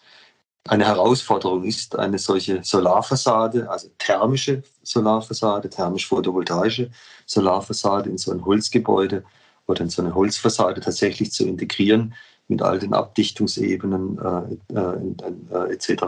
eine 0.69 0.87
Herausforderung 0.87 1.65
ist, 1.65 1.99
eine 1.99 2.19
solche 2.19 2.63
Solarfassade, 2.63 3.69
also 3.69 3.89
thermische 3.99 4.63
Solarfassade, 4.83 5.69
thermisch-photovoltaische 5.69 6.91
Solarfassade 7.27 8.09
in 8.11 8.19
so 8.19 8.31
ein 8.31 8.45
Holzgebäude 8.45 9.25
oder 9.67 9.81
in 9.81 9.91
so 9.91 10.03
eine 10.03 10.15
Holzfassade 10.15 10.81
tatsächlich 10.81 11.33
zu 11.33 11.47
integrieren 11.47 12.15
mit 12.49 12.63
all 12.63 12.79
den 12.79 12.95
Abdichtungsebenen 12.95 14.19
äh, 14.19 14.79
äh, 14.79 15.69
äh, 15.69 15.73
etc. 15.73 16.05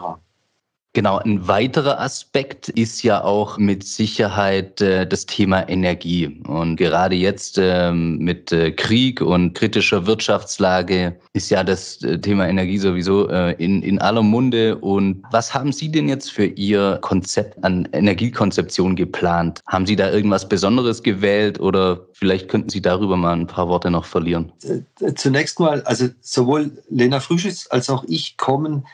Genau, 0.94 1.18
ein 1.18 1.48
weiterer 1.48 2.00
Aspekt 2.00 2.68
ist 2.68 3.02
ja 3.02 3.24
auch 3.24 3.58
mit 3.58 3.82
Sicherheit 3.82 4.80
äh, 4.80 5.04
das 5.04 5.26
Thema 5.26 5.68
Energie. 5.68 6.40
Und 6.46 6.76
gerade 6.76 7.16
jetzt 7.16 7.58
ähm, 7.60 8.18
mit 8.18 8.52
äh, 8.52 8.70
Krieg 8.70 9.20
und 9.20 9.54
kritischer 9.54 10.06
Wirtschaftslage 10.06 11.16
ist 11.32 11.50
ja 11.50 11.64
das 11.64 12.00
äh, 12.04 12.20
Thema 12.20 12.46
Energie 12.46 12.78
sowieso 12.78 13.28
äh, 13.28 13.54
in, 13.54 13.82
in 13.82 13.98
aller 13.98 14.22
Munde. 14.22 14.78
Und 14.78 15.24
was 15.32 15.52
haben 15.52 15.72
Sie 15.72 15.90
denn 15.90 16.08
jetzt 16.08 16.30
für 16.30 16.46
Ihr 16.46 16.98
Konzept 17.02 17.64
an 17.64 17.88
Energiekonzeption 17.90 18.94
geplant? 18.94 19.62
Haben 19.66 19.86
Sie 19.86 19.96
da 19.96 20.12
irgendwas 20.12 20.48
Besonderes 20.48 21.02
gewählt 21.02 21.58
oder 21.58 22.06
vielleicht 22.12 22.48
könnten 22.48 22.68
Sie 22.68 22.80
darüber 22.80 23.16
mal 23.16 23.32
ein 23.32 23.48
paar 23.48 23.68
Worte 23.68 23.90
noch 23.90 24.04
verlieren? 24.04 24.52
Äh, 24.62 25.12
zunächst 25.14 25.58
mal, 25.58 25.82
also 25.82 26.06
sowohl 26.20 26.70
Lena 26.88 27.18
Früschitz 27.18 27.66
als 27.68 27.90
auch 27.90 28.04
ich 28.06 28.36
kommen 28.36 28.84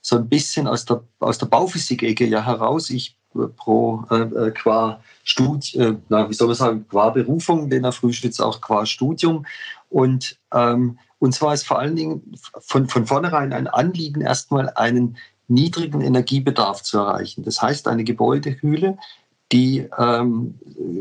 so 0.00 0.16
ein 0.16 0.28
bisschen 0.28 0.66
aus 0.66 0.84
der, 0.84 1.02
aus 1.18 1.38
der 1.38 1.46
Bauphysik-Ecke 1.46 2.26
ja 2.26 2.44
heraus. 2.44 2.90
Ich 2.90 3.16
äh, 3.34 3.46
pro 3.46 4.04
äh, 4.10 4.22
äh, 4.22 4.50
qua 4.50 5.00
Studi 5.24 5.78
äh, 5.78 5.96
wie 6.08 6.34
soll 6.34 6.48
man 6.48 6.56
sagen, 6.56 6.86
qua 6.88 7.10
Berufung, 7.10 7.68
Lena 7.68 7.92
Frühschwitz 7.92 8.40
auch 8.40 8.60
qua 8.60 8.86
Studium. 8.86 9.46
Und 9.88 10.38
ähm, 10.52 10.98
und 11.18 11.34
zwar 11.34 11.52
ist 11.52 11.66
vor 11.66 11.78
allen 11.78 11.96
Dingen 11.96 12.34
von, 12.60 12.88
von 12.88 13.06
vornherein 13.06 13.52
ein 13.52 13.66
Anliegen, 13.66 14.22
erstmal 14.22 14.70
einen 14.70 15.18
niedrigen 15.48 16.00
Energiebedarf 16.00 16.82
zu 16.82 16.98
erreichen. 16.98 17.42
Das 17.44 17.60
heißt, 17.60 17.88
eine 17.88 18.04
Gebäudehülle, 18.04 18.96
die 19.52 19.88
ähm, 19.98 20.58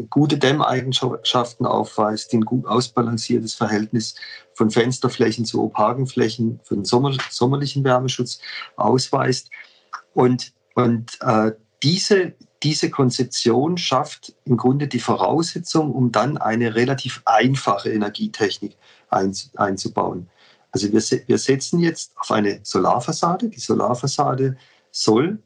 gute 0.10 0.38
Dämmeigenschaften 0.38 1.66
aufweist, 1.66 2.32
die 2.32 2.38
ein 2.38 2.46
gut 2.46 2.66
ausbalanciertes 2.66 3.54
Verhältnis 3.54 4.16
von 4.54 4.72
Fensterflächen 4.72 5.46
zu 5.46 5.64
opaken 5.64 6.08
Flächen 6.08 6.60
für 6.64 6.76
den 6.76 6.86
Sommer, 6.86 7.16
sommerlichen 7.30 7.84
Wärmeschutz 7.84 8.40
ausweist. 8.76 9.52
Und, 10.14 10.54
und 10.74 11.18
äh, 11.22 11.52
diese, 11.84 12.34
diese 12.64 12.90
Konzeption 12.90 13.78
schafft 13.78 14.36
im 14.46 14.58
Grunde 14.58 14.88
die 14.88 15.00
Voraussetzung, 15.00 15.94
um 15.94 16.12
dann 16.12 16.38
eine 16.38 16.76
relativ 16.76 17.22
einfache 17.26 17.92
Energietechnik 17.92 18.76
ein, 19.10 19.36
einzubauen. 19.56 20.28
Also 20.72 20.92
wir, 20.92 21.02
wir 21.28 21.38
setzen 21.38 21.80
jetzt 21.80 22.14
auf 22.18 22.32
eine 22.32 22.60
Solarfassade. 22.64 23.50
Die 23.50 23.60
Solarfassade 23.60 24.58
soll 24.92 25.40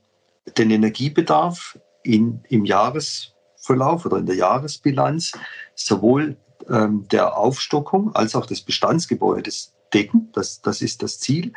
den 0.57 0.71
Energiebedarf 0.71 1.77
in, 2.03 2.41
im 2.49 2.65
Jahresverlauf 2.65 4.05
oder 4.05 4.17
in 4.17 4.25
der 4.25 4.35
Jahresbilanz 4.35 5.33
sowohl 5.75 6.37
ähm, 6.69 7.07
der 7.11 7.37
Aufstockung 7.37 8.15
als 8.15 8.35
auch 8.35 8.45
des 8.45 8.61
Bestandsgebäudes 8.61 9.73
decken. 9.93 10.29
Das, 10.33 10.61
das 10.61 10.81
ist 10.81 11.03
das 11.03 11.19
Ziel. 11.19 11.53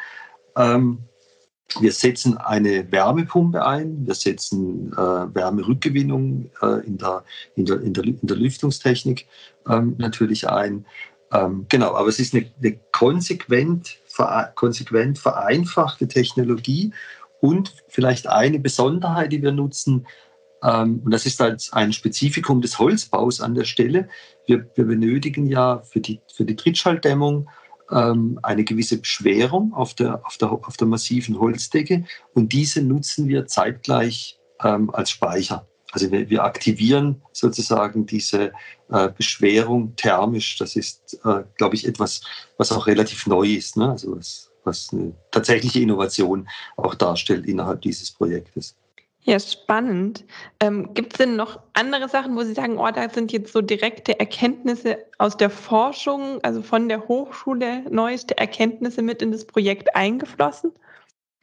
Ähm, 0.57 1.05
wir 1.81 1.93
setzen 1.93 2.39
eine 2.39 2.91
Wärmepumpe 2.93 3.65
ein, 3.65 4.07
wir 4.07 4.15
setzen 4.15 4.93
äh, 4.93 4.97
Wärmerückgewinnung 4.97 6.51
äh, 6.63 6.87
in, 6.87 6.97
der, 6.97 7.25
in, 7.57 7.65
der, 7.67 7.81
in, 7.81 7.93
der, 7.93 8.05
in 8.05 8.21
der 8.23 8.37
Lüftungstechnik 8.37 9.27
ähm, 9.69 9.97
natürlich 9.99 10.49
ein. 10.49 10.87
Ähm, 11.33 11.67
genau, 11.69 11.95
aber 11.95 12.09
es 12.09 12.21
ist 12.21 12.35
eine, 12.35 12.51
eine 12.61 12.79
konsequent, 12.93 13.99
konsequent 14.55 15.19
vereinfachte 15.19 16.07
Technologie 16.07 16.93
und 17.41 17.75
vielleicht 17.89 18.29
eine 18.29 18.61
Besonderheit, 18.61 19.33
die 19.33 19.43
wir 19.43 19.53
nutzen, 19.53 20.07
und 20.71 21.11
das 21.11 21.27
ist 21.27 21.39
halt 21.41 21.69
ein 21.73 21.93
Spezifikum 21.93 22.61
des 22.61 22.79
Holzbaus 22.79 23.41
an 23.41 23.55
der 23.55 23.65
Stelle. 23.65 24.09
Wir, 24.47 24.69
wir 24.75 24.85
benötigen 24.85 25.47
ja 25.47 25.83
für 25.83 26.01
die, 26.01 26.21
für 26.35 26.45
die 26.45 26.57
Trittschalldämmung 26.57 27.49
ähm, 27.91 28.39
eine 28.43 28.65
gewisse 28.65 28.99
Beschwerung 28.99 29.73
auf 29.75 29.95
der, 29.95 30.25
auf, 30.27 30.37
der, 30.39 30.51
auf 30.51 30.77
der 30.77 30.87
massiven 30.87 31.39
Holzdecke 31.39 32.05
und 32.35 32.53
diese 32.53 32.83
nutzen 32.83 33.29
wir 33.29 33.47
zeitgleich 33.47 34.39
ähm, 34.63 34.91
als 34.91 35.11
Speicher. 35.11 35.67
Also 35.93 36.11
wir, 36.11 36.29
wir, 36.29 36.45
aktivieren 36.45 37.23
sozusagen 37.33 38.07
diese 38.07 38.53
äh, 38.91 39.09
Beschwerung 39.17 39.95
thermisch. 39.97 40.59
Das 40.59 40.77
ist, 40.77 41.19
äh, 41.25 41.45
glaube 41.57 41.77
ich, 41.77 41.87
etwas, 41.87 42.23
was 42.59 42.73
auch 42.73 42.87
relativ 42.87 43.27
neu 43.27 43.47
ist. 43.47 43.77
Ne? 43.77 43.91
Also 43.91 44.17
was, 44.17 44.51
was 44.65 44.89
eine 44.93 45.15
tatsächliche 45.31 45.81
Innovation 45.81 46.49
auch 46.77 46.95
darstellt 46.95 47.47
innerhalb 47.47 47.83
dieses 47.83 48.11
Projektes. 48.11 48.77
Ja, 49.29 49.41
spannend. 49.41 50.25
Ähm, 50.61 50.95
Gibt 50.95 51.15
es 51.15 51.19
denn 51.19 51.35
noch 51.35 51.59
andere 51.73 52.09
Sachen, 52.09 52.37
wo 52.37 52.45
Sie 52.45 52.55
sagen, 52.55 52.79
oh, 52.79 52.89
da 52.95 53.09
sind 53.09 53.33
jetzt 53.33 53.53
so 53.53 53.61
direkte 53.61 54.21
Erkenntnisse 54.21 54.99
aus 55.19 55.37
der 55.37 55.51
Forschung, 55.51 56.39
also 56.45 56.63
von 56.63 56.89
der 56.89 57.09
Hochschule, 57.09 57.83
neueste 57.91 58.39
Erkenntnisse 58.39 59.03
mit 59.03 59.23
in 59.23 59.33
das 59.33 59.45
Projekt 59.45 59.97
eingeflossen? 59.97 60.71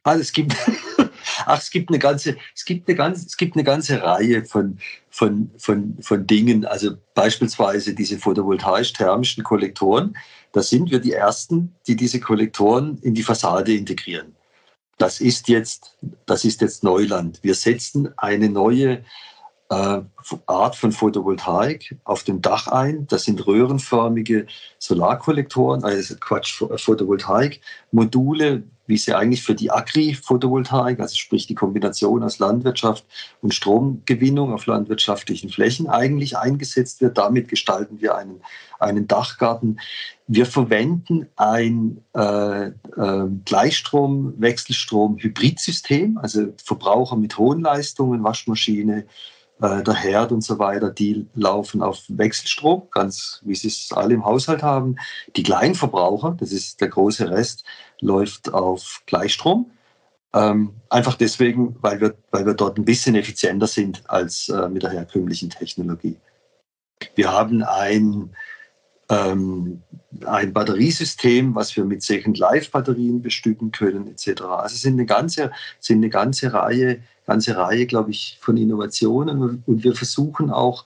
Also 0.02 0.22
es 0.22 0.32
gibt, 0.32 0.56
ach, 1.44 1.58
es 1.58 1.70
gibt 1.70 1.90
eine 1.90 1.98
ganze, 1.98 2.38
es 2.54 2.64
gibt 2.64 2.88
eine 2.88 2.96
ganze, 2.96 3.26
es 3.26 3.36
gibt 3.36 3.54
eine 3.54 3.64
ganze 3.64 4.02
Reihe 4.02 4.46
von, 4.46 4.78
von, 5.10 5.50
von, 5.58 5.98
von 6.00 6.26
Dingen. 6.26 6.64
Also 6.64 6.92
beispielsweise 7.12 7.92
diese 7.92 8.16
photovoltaisch-thermischen 8.16 9.44
Kollektoren. 9.44 10.16
Da 10.52 10.62
sind 10.62 10.90
wir 10.90 11.00
die 11.00 11.12
ersten, 11.12 11.74
die 11.86 11.96
diese 11.96 12.18
Kollektoren 12.18 12.96
in 13.02 13.12
die 13.12 13.22
Fassade 13.22 13.74
integrieren 13.74 14.34
das 14.98 15.20
ist 15.20 15.48
jetzt, 15.48 15.96
das 16.26 16.44
ist 16.44 16.60
jetzt 16.60 16.84
Neuland. 16.84 17.40
Wir 17.42 17.54
setzen 17.54 18.12
eine 18.16 18.48
neue 18.48 19.04
äh, 19.70 20.00
Art 20.46 20.76
von 20.76 20.92
Photovoltaik 20.92 21.96
auf 22.04 22.22
dem 22.22 22.40
Dach 22.42 22.68
ein. 22.68 23.06
Das 23.08 23.24
sind 23.24 23.46
röhrenförmige 23.46 24.46
Solarkollektoren, 24.78 25.84
also 25.84 26.14
Quatsch, 26.16 26.62
Photovoltaik-Module, 26.76 28.64
wie 28.86 28.96
sie 28.96 29.14
eigentlich 29.14 29.42
für 29.42 29.54
die 29.54 29.70
Agri-Photovoltaik, 29.70 31.00
also 31.00 31.14
sprich 31.16 31.46
die 31.46 31.54
Kombination 31.54 32.22
aus 32.22 32.38
Landwirtschaft 32.38 33.04
und 33.40 33.54
Stromgewinnung 33.54 34.52
auf 34.52 34.66
landwirtschaftlichen 34.66 35.48
Flächen 35.48 35.88
eigentlich 35.88 36.36
eingesetzt 36.36 37.00
wird. 37.00 37.16
Damit 37.16 37.48
gestalten 37.48 38.00
wir 38.00 38.16
einen, 38.16 38.42
einen 38.78 39.06
Dachgarten. 39.06 39.80
Wir 40.26 40.46
verwenden 40.46 41.26
ein 41.36 42.02
äh, 42.14 42.66
äh, 42.66 42.72
Gleichstrom, 43.44 44.34
Wechselstrom, 44.36 45.16
Hybridsystem, 45.18 46.18
also 46.18 46.52
Verbraucher 46.62 47.16
mit 47.16 47.38
hohen 47.38 47.60
Leistungen, 47.60 48.22
Waschmaschine, 48.22 49.06
äh, 49.64 49.82
der 49.82 49.94
Herd 49.94 50.30
und 50.30 50.42
so 50.42 50.58
weiter, 50.58 50.90
die 50.90 51.26
laufen 51.34 51.82
auf 51.82 52.02
Wechselstrom, 52.08 52.88
ganz 52.90 53.40
wie 53.44 53.54
sie 53.54 53.68
es 53.68 53.90
alle 53.92 54.12
im 54.12 54.24
Haushalt 54.24 54.62
haben. 54.62 54.96
Die 55.36 55.42
Kleinverbraucher, 55.42 56.36
das 56.38 56.52
ist 56.52 56.82
der 56.82 56.88
große 56.88 57.30
Rest, 57.30 57.64
läuft 58.00 58.52
auf 58.52 59.02
Gleichstrom. 59.06 59.70
Ähm, 60.34 60.74
einfach 60.90 61.14
deswegen, 61.14 61.76
weil 61.80 62.00
wir, 62.00 62.14
weil 62.30 62.44
wir 62.44 62.54
dort 62.54 62.76
ein 62.76 62.84
bisschen 62.84 63.14
effizienter 63.14 63.66
sind 63.66 64.02
als 64.10 64.50
äh, 64.50 64.68
mit 64.68 64.82
der 64.82 64.90
herkömmlichen 64.90 65.48
Technologie. 65.48 66.18
Wir 67.14 67.32
haben 67.32 67.62
ein, 67.62 68.34
ähm, 69.08 69.82
ein 70.26 70.52
Batteriesystem, 70.52 71.54
was 71.54 71.76
wir 71.76 71.84
mit 71.84 72.02
Second-Life-Batterien 72.02 73.22
bestücken 73.22 73.72
können, 73.72 74.08
etc. 74.08 74.42
Also 74.42 74.74
es 74.74 74.82
sind 74.82 74.94
eine 74.94 75.06
ganze, 75.06 75.50
sind 75.80 75.98
eine 75.98 76.10
ganze 76.10 76.52
Reihe 76.52 77.00
ganze 77.26 77.56
Reihe, 77.56 77.86
glaube 77.86 78.10
ich, 78.10 78.38
von 78.40 78.56
Innovationen. 78.56 79.62
Und 79.66 79.84
wir 79.84 79.94
versuchen 79.94 80.50
auch 80.50 80.84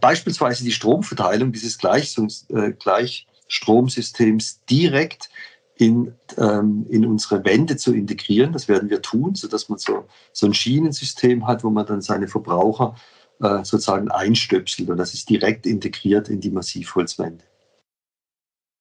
beispielsweise 0.00 0.64
die 0.64 0.72
Stromverteilung 0.72 1.52
dieses 1.52 1.78
äh, 1.78 2.72
Gleichstromsystems 2.72 4.60
direkt 4.68 5.30
in, 5.76 6.12
ähm, 6.36 6.86
in 6.90 7.06
unsere 7.06 7.44
Wände 7.44 7.76
zu 7.76 7.94
integrieren. 7.94 8.52
Das 8.52 8.68
werden 8.68 8.90
wir 8.90 9.00
tun, 9.02 9.34
sodass 9.34 9.68
man 9.68 9.78
so, 9.78 10.06
so 10.32 10.46
ein 10.46 10.54
Schienensystem 10.54 11.46
hat, 11.46 11.64
wo 11.64 11.70
man 11.70 11.86
dann 11.86 12.02
seine 12.02 12.28
Verbraucher 12.28 12.94
äh, 12.94 13.19
sozusagen 13.40 14.10
einstöpselt. 14.10 14.90
Und 14.90 14.98
das 14.98 15.14
ist 15.14 15.30
direkt 15.30 15.66
integriert 15.66 16.28
in 16.28 16.40
die 16.40 16.50
Massivholzwände. 16.50 17.44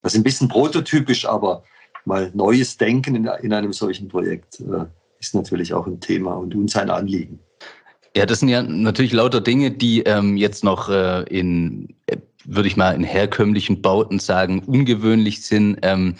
Das 0.01 0.13
ist 0.13 0.19
ein 0.19 0.23
bisschen 0.23 0.47
prototypisch, 0.47 1.25
aber 1.25 1.63
mal 2.05 2.31
neues 2.33 2.77
Denken 2.77 3.15
in, 3.15 3.25
in 3.41 3.53
einem 3.53 3.73
solchen 3.73 4.07
Projekt 4.07 4.59
äh, 4.59 4.85
ist 5.19 5.35
natürlich 5.35 5.73
auch 5.73 5.87
ein 5.87 5.99
Thema 5.99 6.33
und 6.33 6.55
uns 6.55 6.75
ein 6.75 6.89
Anliegen. 6.89 7.39
Ja, 8.15 8.25
das 8.25 8.39
sind 8.39 8.49
ja 8.49 8.63
natürlich 8.63 9.13
lauter 9.13 9.41
Dinge, 9.41 9.71
die 9.71 10.01
ähm, 10.01 10.35
jetzt 10.35 10.63
noch 10.63 10.89
äh, 10.89 11.23
in, 11.23 11.95
äh, 12.07 12.17
würde 12.45 12.67
ich 12.67 12.77
mal, 12.77 12.95
in 12.95 13.03
herkömmlichen 13.03 13.81
Bauten 13.81 14.19
sagen, 14.19 14.63
ungewöhnlich 14.65 15.43
sind. 15.43 15.77
Ähm, 15.83 16.15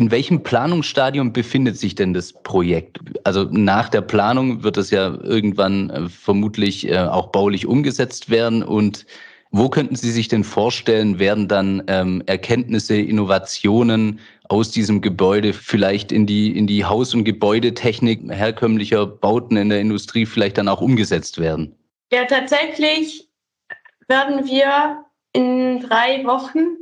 in 0.00 0.10
welchem 0.10 0.42
Planungsstadium 0.42 1.34
befindet 1.34 1.76
sich 1.76 1.94
denn 1.94 2.14
das 2.14 2.32
Projekt? 2.32 3.00
Also 3.24 3.44
nach 3.50 3.90
der 3.90 4.00
Planung 4.00 4.62
wird 4.62 4.78
es 4.78 4.90
ja 4.90 5.14
irgendwann 5.22 5.90
äh, 5.90 6.08
vermutlich 6.08 6.88
äh, 6.88 6.96
auch 6.96 7.26
baulich 7.26 7.66
umgesetzt 7.66 8.30
werden 8.30 8.62
und 8.62 9.04
wo 9.50 9.68
könnten 9.68 9.96
Sie 9.96 10.10
sich 10.10 10.28
denn 10.28 10.42
vorstellen, 10.42 11.18
werden 11.18 11.48
dann 11.48 11.82
ähm, 11.88 12.22
Erkenntnisse, 12.24 12.96
Innovationen 12.96 14.20
aus 14.48 14.70
diesem 14.70 15.02
Gebäude 15.02 15.52
vielleicht 15.52 16.12
in 16.12 16.24
die, 16.24 16.56
in 16.56 16.66
die 16.66 16.86
Haus- 16.86 17.12
und 17.12 17.24
Gebäudetechnik 17.24 18.22
herkömmlicher 18.30 19.04
Bauten 19.04 19.58
in 19.58 19.68
der 19.68 19.80
Industrie 19.80 20.24
vielleicht 20.24 20.56
dann 20.56 20.68
auch 20.68 20.80
umgesetzt 20.80 21.38
werden? 21.38 21.74
Ja, 22.10 22.24
tatsächlich 22.24 23.28
werden 24.08 24.46
wir 24.46 25.04
in 25.34 25.80
drei 25.80 26.24
Wochen 26.24 26.78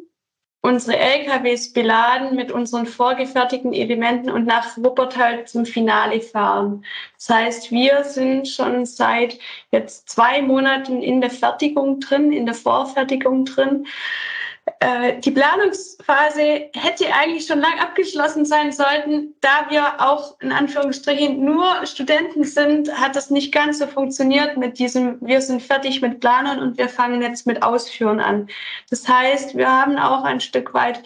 unsere 0.61 0.99
LKWs 0.99 1.73
beladen 1.73 2.35
mit 2.35 2.51
unseren 2.51 2.87
vorgefertigten 2.87 3.73
Elementen 3.73 4.31
und 4.31 4.47
nach 4.47 4.77
Wuppertal 4.77 5.47
zum 5.47 5.65
Finale 5.65 6.21
fahren. 6.21 6.85
Das 7.17 7.31
heißt, 7.31 7.71
wir 7.71 8.05
sind 8.05 8.49
schon 8.49 8.85
seit 8.85 9.39
jetzt 9.71 10.09
zwei 10.09 10.43
Monaten 10.43 11.03
in 11.03 11.21
der 11.21 11.31
Fertigung 11.31 12.01
drin, 12.01 12.33
in 12.33 12.47
der 12.47 12.55
Vorfertigung 12.55 13.45
drin 13.45 13.87
äh, 14.81 15.19
die 15.21 15.31
Planungsphase 15.31 16.71
hätte 16.75 17.13
eigentlich 17.15 17.47
schon 17.47 17.61
lang 17.61 17.79
abgeschlossen 17.81 18.45
sein 18.45 18.73
sollten. 18.73 19.35
Da 19.41 19.67
wir 19.69 20.01
auch 20.01 20.41
in 20.41 20.53
Anführungsstrichen 20.53 21.45
nur 21.45 21.87
Studenten 21.87 22.45
sind, 22.45 22.93
hat 22.93 23.17
das 23.17 23.31
nicht 23.31 23.53
ganz 23.53 23.79
so 23.79 23.87
funktioniert 23.87 24.57
mit 24.57 24.79
diesem, 24.79 25.19
wir 25.21 25.41
sind 25.41 25.63
fertig 25.63 26.01
mit 26.03 26.21
Planern 26.21 26.61
und 26.61 26.79
wir 26.79 26.89
fangen 26.89 27.23
jetzt 27.23 27.47
mit 27.47 27.63
Ausführen 27.63 28.21
an. 28.21 28.49
Das 28.91 29.09
heißt, 29.09 29.57
wir 29.57 29.71
haben 29.71 29.99
auch 29.99 30.25
ein 30.25 30.41
Stück 30.41 30.75
weit 30.75 31.03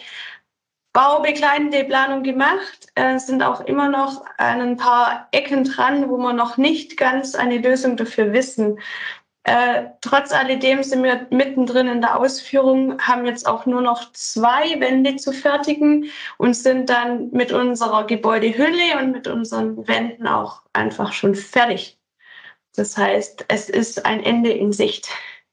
baubegleitende 0.93 1.83
Planung 1.85 2.21
gemacht, 2.21 2.87
äh, 2.95 3.17
sind 3.17 3.41
auch 3.41 3.61
immer 3.61 3.89
noch 3.89 4.23
an 4.37 4.61
ein 4.61 4.77
paar 4.77 5.27
Ecken 5.31 5.63
dran, 5.63 6.07
wo 6.09 6.17
wir 6.17 6.33
noch 6.33 6.57
nicht 6.57 6.97
ganz 6.97 7.33
eine 7.33 7.57
Lösung 7.57 7.97
dafür 7.97 8.31
wissen. 8.31 8.79
Äh, 9.45 9.89
trotz 9.99 10.31
alledem 10.31 10.83
sind 10.83 11.03
wir 11.03 11.27
mittendrin 11.29 11.87
in 11.87 12.01
der 12.01 12.17
Ausführung, 12.17 13.01
haben 13.01 13.25
jetzt 13.25 13.45
auch 13.45 13.65
nur 13.65 13.81
noch 13.81 14.13
zwei 14.13 14.79
Wände 14.79 15.17
zu 15.17 15.33
fertigen 15.33 16.09
und 16.37 16.53
sind 16.53 16.89
dann 16.89 17.29
mit 17.31 17.51
unserer 17.51 18.07
Gebäudehülle 18.07 18.97
und 18.99 19.11
mit 19.11 19.27
unseren 19.27 19.85
Wänden 19.85 20.27
auch 20.27 20.61
einfach 20.71 21.11
schon 21.11 21.35
fertig. 21.35 21.99
Das 22.75 22.97
heißt, 22.97 23.45
es 23.49 23.69
ist 23.69 24.05
ein 24.05 24.23
Ende 24.23 24.51
in 24.51 24.71
Sicht. 24.71 25.09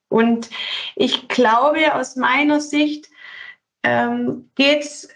Und 0.08 0.50
ich 0.94 1.28
glaube, 1.28 1.94
aus 1.94 2.16
meiner 2.16 2.60
Sicht 2.60 3.08
ähm, 3.82 4.50
geht 4.54 4.82
es 4.82 5.08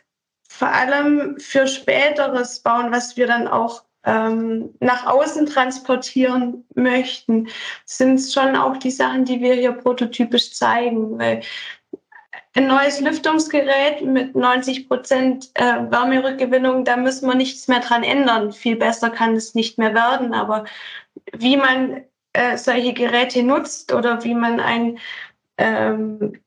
vor 0.48 0.68
allem 0.68 1.38
für 1.38 1.66
späteres 1.66 2.60
Bauen, 2.60 2.92
was 2.92 3.16
wir 3.16 3.26
dann 3.26 3.48
auch 3.48 3.84
ähm, 4.04 4.74
nach 4.80 5.06
außen 5.06 5.46
transportieren 5.46 6.64
möchten, 6.74 7.48
sind 7.84 8.20
schon 8.20 8.56
auch 8.56 8.76
die 8.76 8.90
Sachen, 8.90 9.24
die 9.24 9.40
wir 9.40 9.54
hier 9.54 9.72
prototypisch 9.72 10.52
zeigen. 10.52 11.18
Weil 11.18 11.42
ein 12.54 12.66
neues 12.66 13.00
Lüftungsgerät 13.00 14.04
mit 14.04 14.34
90 14.34 14.88
Prozent 14.88 15.50
äh, 15.54 15.90
Wärmerückgewinnung, 15.90 16.84
da 16.84 16.96
müssen 16.96 17.28
wir 17.28 17.34
nichts 17.34 17.66
mehr 17.68 17.80
dran 17.80 18.04
ändern. 18.04 18.52
Viel 18.52 18.76
besser 18.76 19.10
kann 19.10 19.34
es 19.34 19.54
nicht 19.54 19.78
mehr 19.78 19.94
werden. 19.94 20.34
Aber 20.34 20.64
wie 21.32 21.56
man 21.56 22.04
äh, 22.32 22.56
solche 22.56 22.92
Geräte 22.92 23.42
nutzt 23.42 23.92
oder 23.92 24.22
wie 24.24 24.34
man 24.34 24.60
ein 24.60 24.98
ähm, 25.56 26.40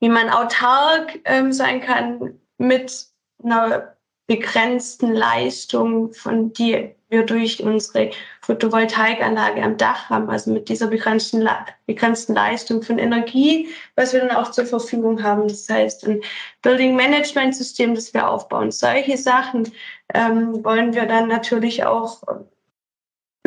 wie 0.00 0.08
man 0.08 0.30
autark 0.30 1.18
ähm, 1.24 1.52
sein 1.52 1.80
kann 1.80 2.40
mit 2.58 3.06
einer 3.42 3.94
begrenzten 4.30 5.12
Leistung, 5.12 6.14
von 6.14 6.52
die 6.52 6.94
wir 7.08 7.26
durch 7.26 7.64
unsere 7.64 8.10
Photovoltaikanlage 8.42 9.60
am 9.60 9.76
Dach 9.76 10.08
haben, 10.08 10.30
also 10.30 10.52
mit 10.52 10.68
dieser 10.68 10.86
begrenzten, 10.86 11.48
begrenzten 11.84 12.34
Leistung 12.34 12.80
von 12.80 13.00
Energie, 13.00 13.70
was 13.96 14.12
wir 14.12 14.20
dann 14.20 14.30
auch 14.30 14.52
zur 14.52 14.66
Verfügung 14.66 15.20
haben. 15.24 15.48
Das 15.48 15.68
heißt, 15.68 16.06
ein 16.06 16.20
Building 16.62 16.94
Management 16.94 17.56
System, 17.56 17.96
das 17.96 18.14
wir 18.14 18.30
aufbauen. 18.30 18.70
Solche 18.70 19.18
Sachen 19.18 19.72
ähm, 20.14 20.64
wollen 20.64 20.94
wir 20.94 21.06
dann 21.06 21.26
natürlich 21.26 21.84
auch 21.84 22.22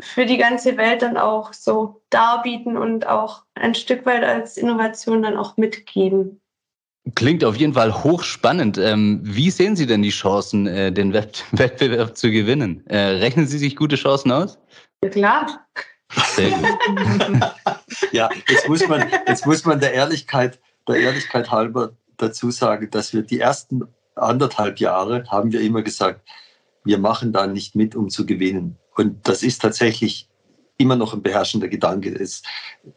für 0.01 0.25
die 0.25 0.37
ganze 0.37 0.75
Welt 0.75 1.01
dann 1.01 1.15
auch 1.15 1.53
so 1.53 2.01
darbieten 2.09 2.75
und 2.75 3.07
auch 3.07 3.43
ein 3.55 3.73
Stück 3.73 4.05
weit 4.05 4.25
als 4.25 4.57
Innovation 4.57 5.23
dann 5.23 5.37
auch 5.37 5.55
mitgeben. 5.55 6.41
Klingt 7.15 7.43
auf 7.43 7.57
jeden 7.57 7.73
Fall 7.73 8.03
hochspannend. 8.03 8.77
Ähm, 8.77 9.19
wie 9.23 9.51
sehen 9.51 9.75
Sie 9.75 9.85
denn 9.85 10.01
die 10.01 10.09
Chancen, 10.09 10.67
äh, 10.67 10.91
den 10.91 11.13
Wettbewerb 11.51 12.17
zu 12.17 12.31
gewinnen? 12.31 12.85
Äh, 12.87 12.97
rechnen 12.97 13.45
Sie 13.45 13.57
sich 13.57 13.75
gute 13.75 13.97
Chancen 13.97 14.31
aus? 14.31 14.57
Ja, 15.03 15.09
klar. 15.09 15.67
Sehr 16.35 16.51
gut. 16.51 16.67
ja, 18.11 18.29
jetzt 18.47 18.69
muss 18.69 18.87
man, 18.87 19.05
jetzt 19.27 19.45
muss 19.45 19.65
man 19.65 19.79
der 19.79 19.93
Ehrlichkeit, 19.93 20.59
der 20.87 20.95
Ehrlichkeit 20.95 21.51
halber 21.51 21.93
dazu 22.17 22.51
sagen, 22.51 22.89
dass 22.91 23.13
wir 23.13 23.23
die 23.23 23.39
ersten 23.39 23.83
anderthalb 24.15 24.79
Jahre 24.79 25.25
haben 25.27 25.51
wir 25.51 25.61
immer 25.61 25.81
gesagt, 25.81 26.21
wir 26.85 26.99
machen 26.99 27.33
da 27.33 27.47
nicht 27.47 27.75
mit, 27.75 27.95
um 27.95 28.09
zu 28.09 28.25
gewinnen. 28.25 28.77
Und 28.95 29.27
das 29.27 29.43
ist 29.43 29.61
tatsächlich 29.61 30.29
immer 30.77 30.95
noch 30.95 31.13
ein 31.13 31.23
beherrschender 31.23 31.67
Gedanke. 31.67 32.13
Es, 32.13 32.43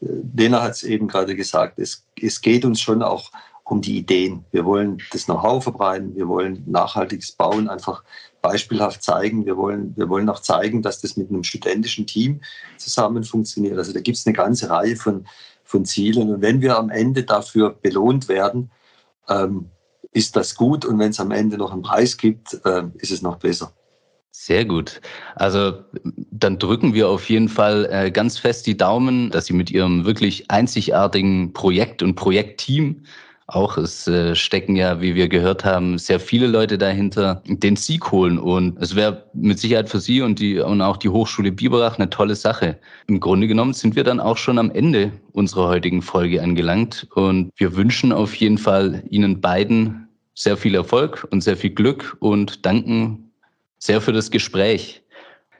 Lena 0.01 0.62
hat 0.62 0.73
es 0.73 0.83
eben 0.83 1.09
gerade 1.09 1.37
gesagt, 1.37 1.79
es, 1.79 2.07
es 2.21 2.40
geht 2.40 2.64
uns 2.64 2.81
schon 2.81 3.03
auch 3.03 3.31
um 3.68 3.81
die 3.83 3.98
Ideen. 3.98 4.44
Wir 4.52 4.64
wollen 4.64 5.02
das 5.12 5.24
Know-how 5.24 5.62
verbreiten, 5.62 6.14
wir 6.14 6.29
wollen 6.29 6.62
nachhaltiges 6.66 7.33
Bauen 7.33 7.68
einfach 7.68 8.05
beispielhaft 8.40 9.02
zeigen. 9.02 9.44
Wir 9.44 9.57
wollen, 9.57 9.92
wir 9.96 10.09
wollen 10.09 10.29
auch 10.29 10.38
zeigen, 10.38 10.83
dass 10.83 11.00
das 11.00 11.16
mit 11.16 11.31
einem 11.31 11.42
studentischen 11.42 12.07
Team 12.07 12.40
zusammen 12.79 13.24
funktioniert. 13.24 13.76
Also 13.76 13.92
da 13.92 14.00
gibt 14.00 14.18
es 14.18 14.26
eine 14.26 14.37
ganze 14.37 14.70
Reihe 14.70 14.94
von, 14.94 15.26
von 15.64 15.85
Zielen. 15.85 16.33
Und 16.33 16.42
wenn 16.42 16.61
wir 16.61 16.79
am 16.79 16.90
Ende 16.90 17.24
dafür 17.24 17.70
belohnt 17.70 18.29
werden, 18.29 18.70
ähm, 19.29 19.70
ist 20.12 20.37
das 20.37 20.55
gut. 20.55 20.85
Und 20.85 21.00
wenn 21.00 21.11
es 21.11 21.18
am 21.18 21.33
Ende 21.33 21.59
noch 21.59 21.72
einen 21.72 21.83
Preis 21.83 22.16
gibt, 22.16 22.61
äh, 22.64 22.85
ist 22.98 23.11
es 23.11 23.20
noch 23.20 23.37
besser. 23.37 23.72
Sehr 24.31 24.64
gut. 24.64 25.00
Also 25.35 25.83
dann 26.31 26.59
drücken 26.59 26.94
wir 26.94 27.09
auf 27.09 27.29
jeden 27.29 27.48
Fall 27.48 27.88
äh, 27.90 28.11
ganz 28.12 28.38
fest 28.38 28.66
die 28.66 28.76
Daumen, 28.76 29.31
dass 29.31 29.46
Sie 29.46 29.55
mit 29.55 29.70
Ihrem 29.72 30.05
wirklich 30.05 30.50
einzigartigen 30.50 31.52
Projekt 31.52 32.02
und 32.02 32.14
Projektteam 32.14 33.02
auch. 33.47 33.77
Es 33.77 34.07
äh, 34.09 34.35
stecken 34.35 34.77
ja, 34.77 35.01
wie 35.01 35.15
wir 35.15 35.29
gehört 35.29 35.65
haben, 35.65 35.99
sehr 35.99 36.21
viele 36.21 36.47
Leute 36.47 36.79
dahinter, 36.79 37.43
den 37.47 37.77
Sieg 37.77 38.11
holen. 38.11 38.39
Und 38.39 38.81
es 38.81 38.95
wäre 38.97 39.25
mit 39.33 39.59
Sicherheit 39.59 39.89
für 39.89 40.01
Sie 40.01 40.23
und, 40.23 40.39
die, 40.39 40.59
und 40.59 40.81
auch 40.83 40.97
die 40.97 41.09
Hochschule 41.09 41.53
Biberach 41.53 41.97
eine 41.99 42.11
tolle 42.11 42.35
Sache. 42.35 42.79
Im 43.07 43.21
Grunde 43.21 43.47
genommen 43.47 43.73
sind 43.73 43.97
wir 43.97 44.05
dann 44.05 44.21
auch 44.21 44.37
schon 44.37 44.59
am 44.59 44.71
Ende 44.71 45.13
unserer 45.33 45.69
heutigen 45.69 46.03
Folge 46.03 46.43
angelangt. 46.43 47.07
Und 47.15 47.51
wir 47.57 47.77
wünschen 47.77 48.13
auf 48.13 48.35
jeden 48.35 48.59
Fall 48.59 49.03
Ihnen 49.11 49.41
beiden 49.41 50.09
sehr 50.35 50.57
viel 50.57 50.75
Erfolg 50.75 51.27
und 51.31 51.43
sehr 51.43 51.57
viel 51.57 51.71
Glück 51.71 52.17
und 52.21 52.67
danken 52.67 53.31
sehr 53.79 54.01
für 54.01 54.13
das 54.13 54.31
Gespräch. 54.31 55.03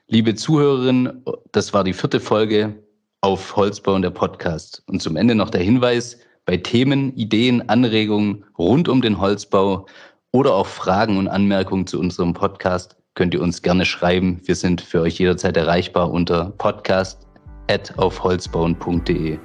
Liebe 0.09 0.35
Zuhörerinnen, 0.35 1.25
das 1.53 1.72
war 1.72 1.83
die 1.83 1.92
vierte 1.92 2.20
Folge 2.20 2.75
auf 3.22 3.57
Holzbau 3.57 3.94
und 3.94 4.03
der 4.03 4.11
Podcast. 4.11 4.83
Und 4.87 5.03
zum 5.03 5.16
Ende 5.16 5.35
noch 5.35 5.51
der 5.51 5.62
Hinweis, 5.62 6.18
bei 6.46 6.56
Themen, 6.56 7.14
Ideen, 7.16 7.68
Anregungen 7.68 8.46
rund 8.56 8.88
um 8.88 9.02
den 9.02 9.20
Holzbau 9.20 9.85
oder 10.32 10.54
auch 10.54 10.66
Fragen 10.66 11.18
und 11.18 11.28
Anmerkungen 11.28 11.87
zu 11.87 12.00
unserem 12.00 12.32
Podcast 12.32 12.96
könnt 13.14 13.35
ihr 13.35 13.42
uns 13.42 13.61
gerne 13.62 13.85
schreiben. 13.85 14.40
Wir 14.44 14.54
sind 14.54 14.80
für 14.80 15.00
euch 15.00 15.18
jederzeit 15.18 15.56
erreichbar 15.56 16.12
unter 16.12 16.52
podcast.aufholzbauen.de. 16.59 19.38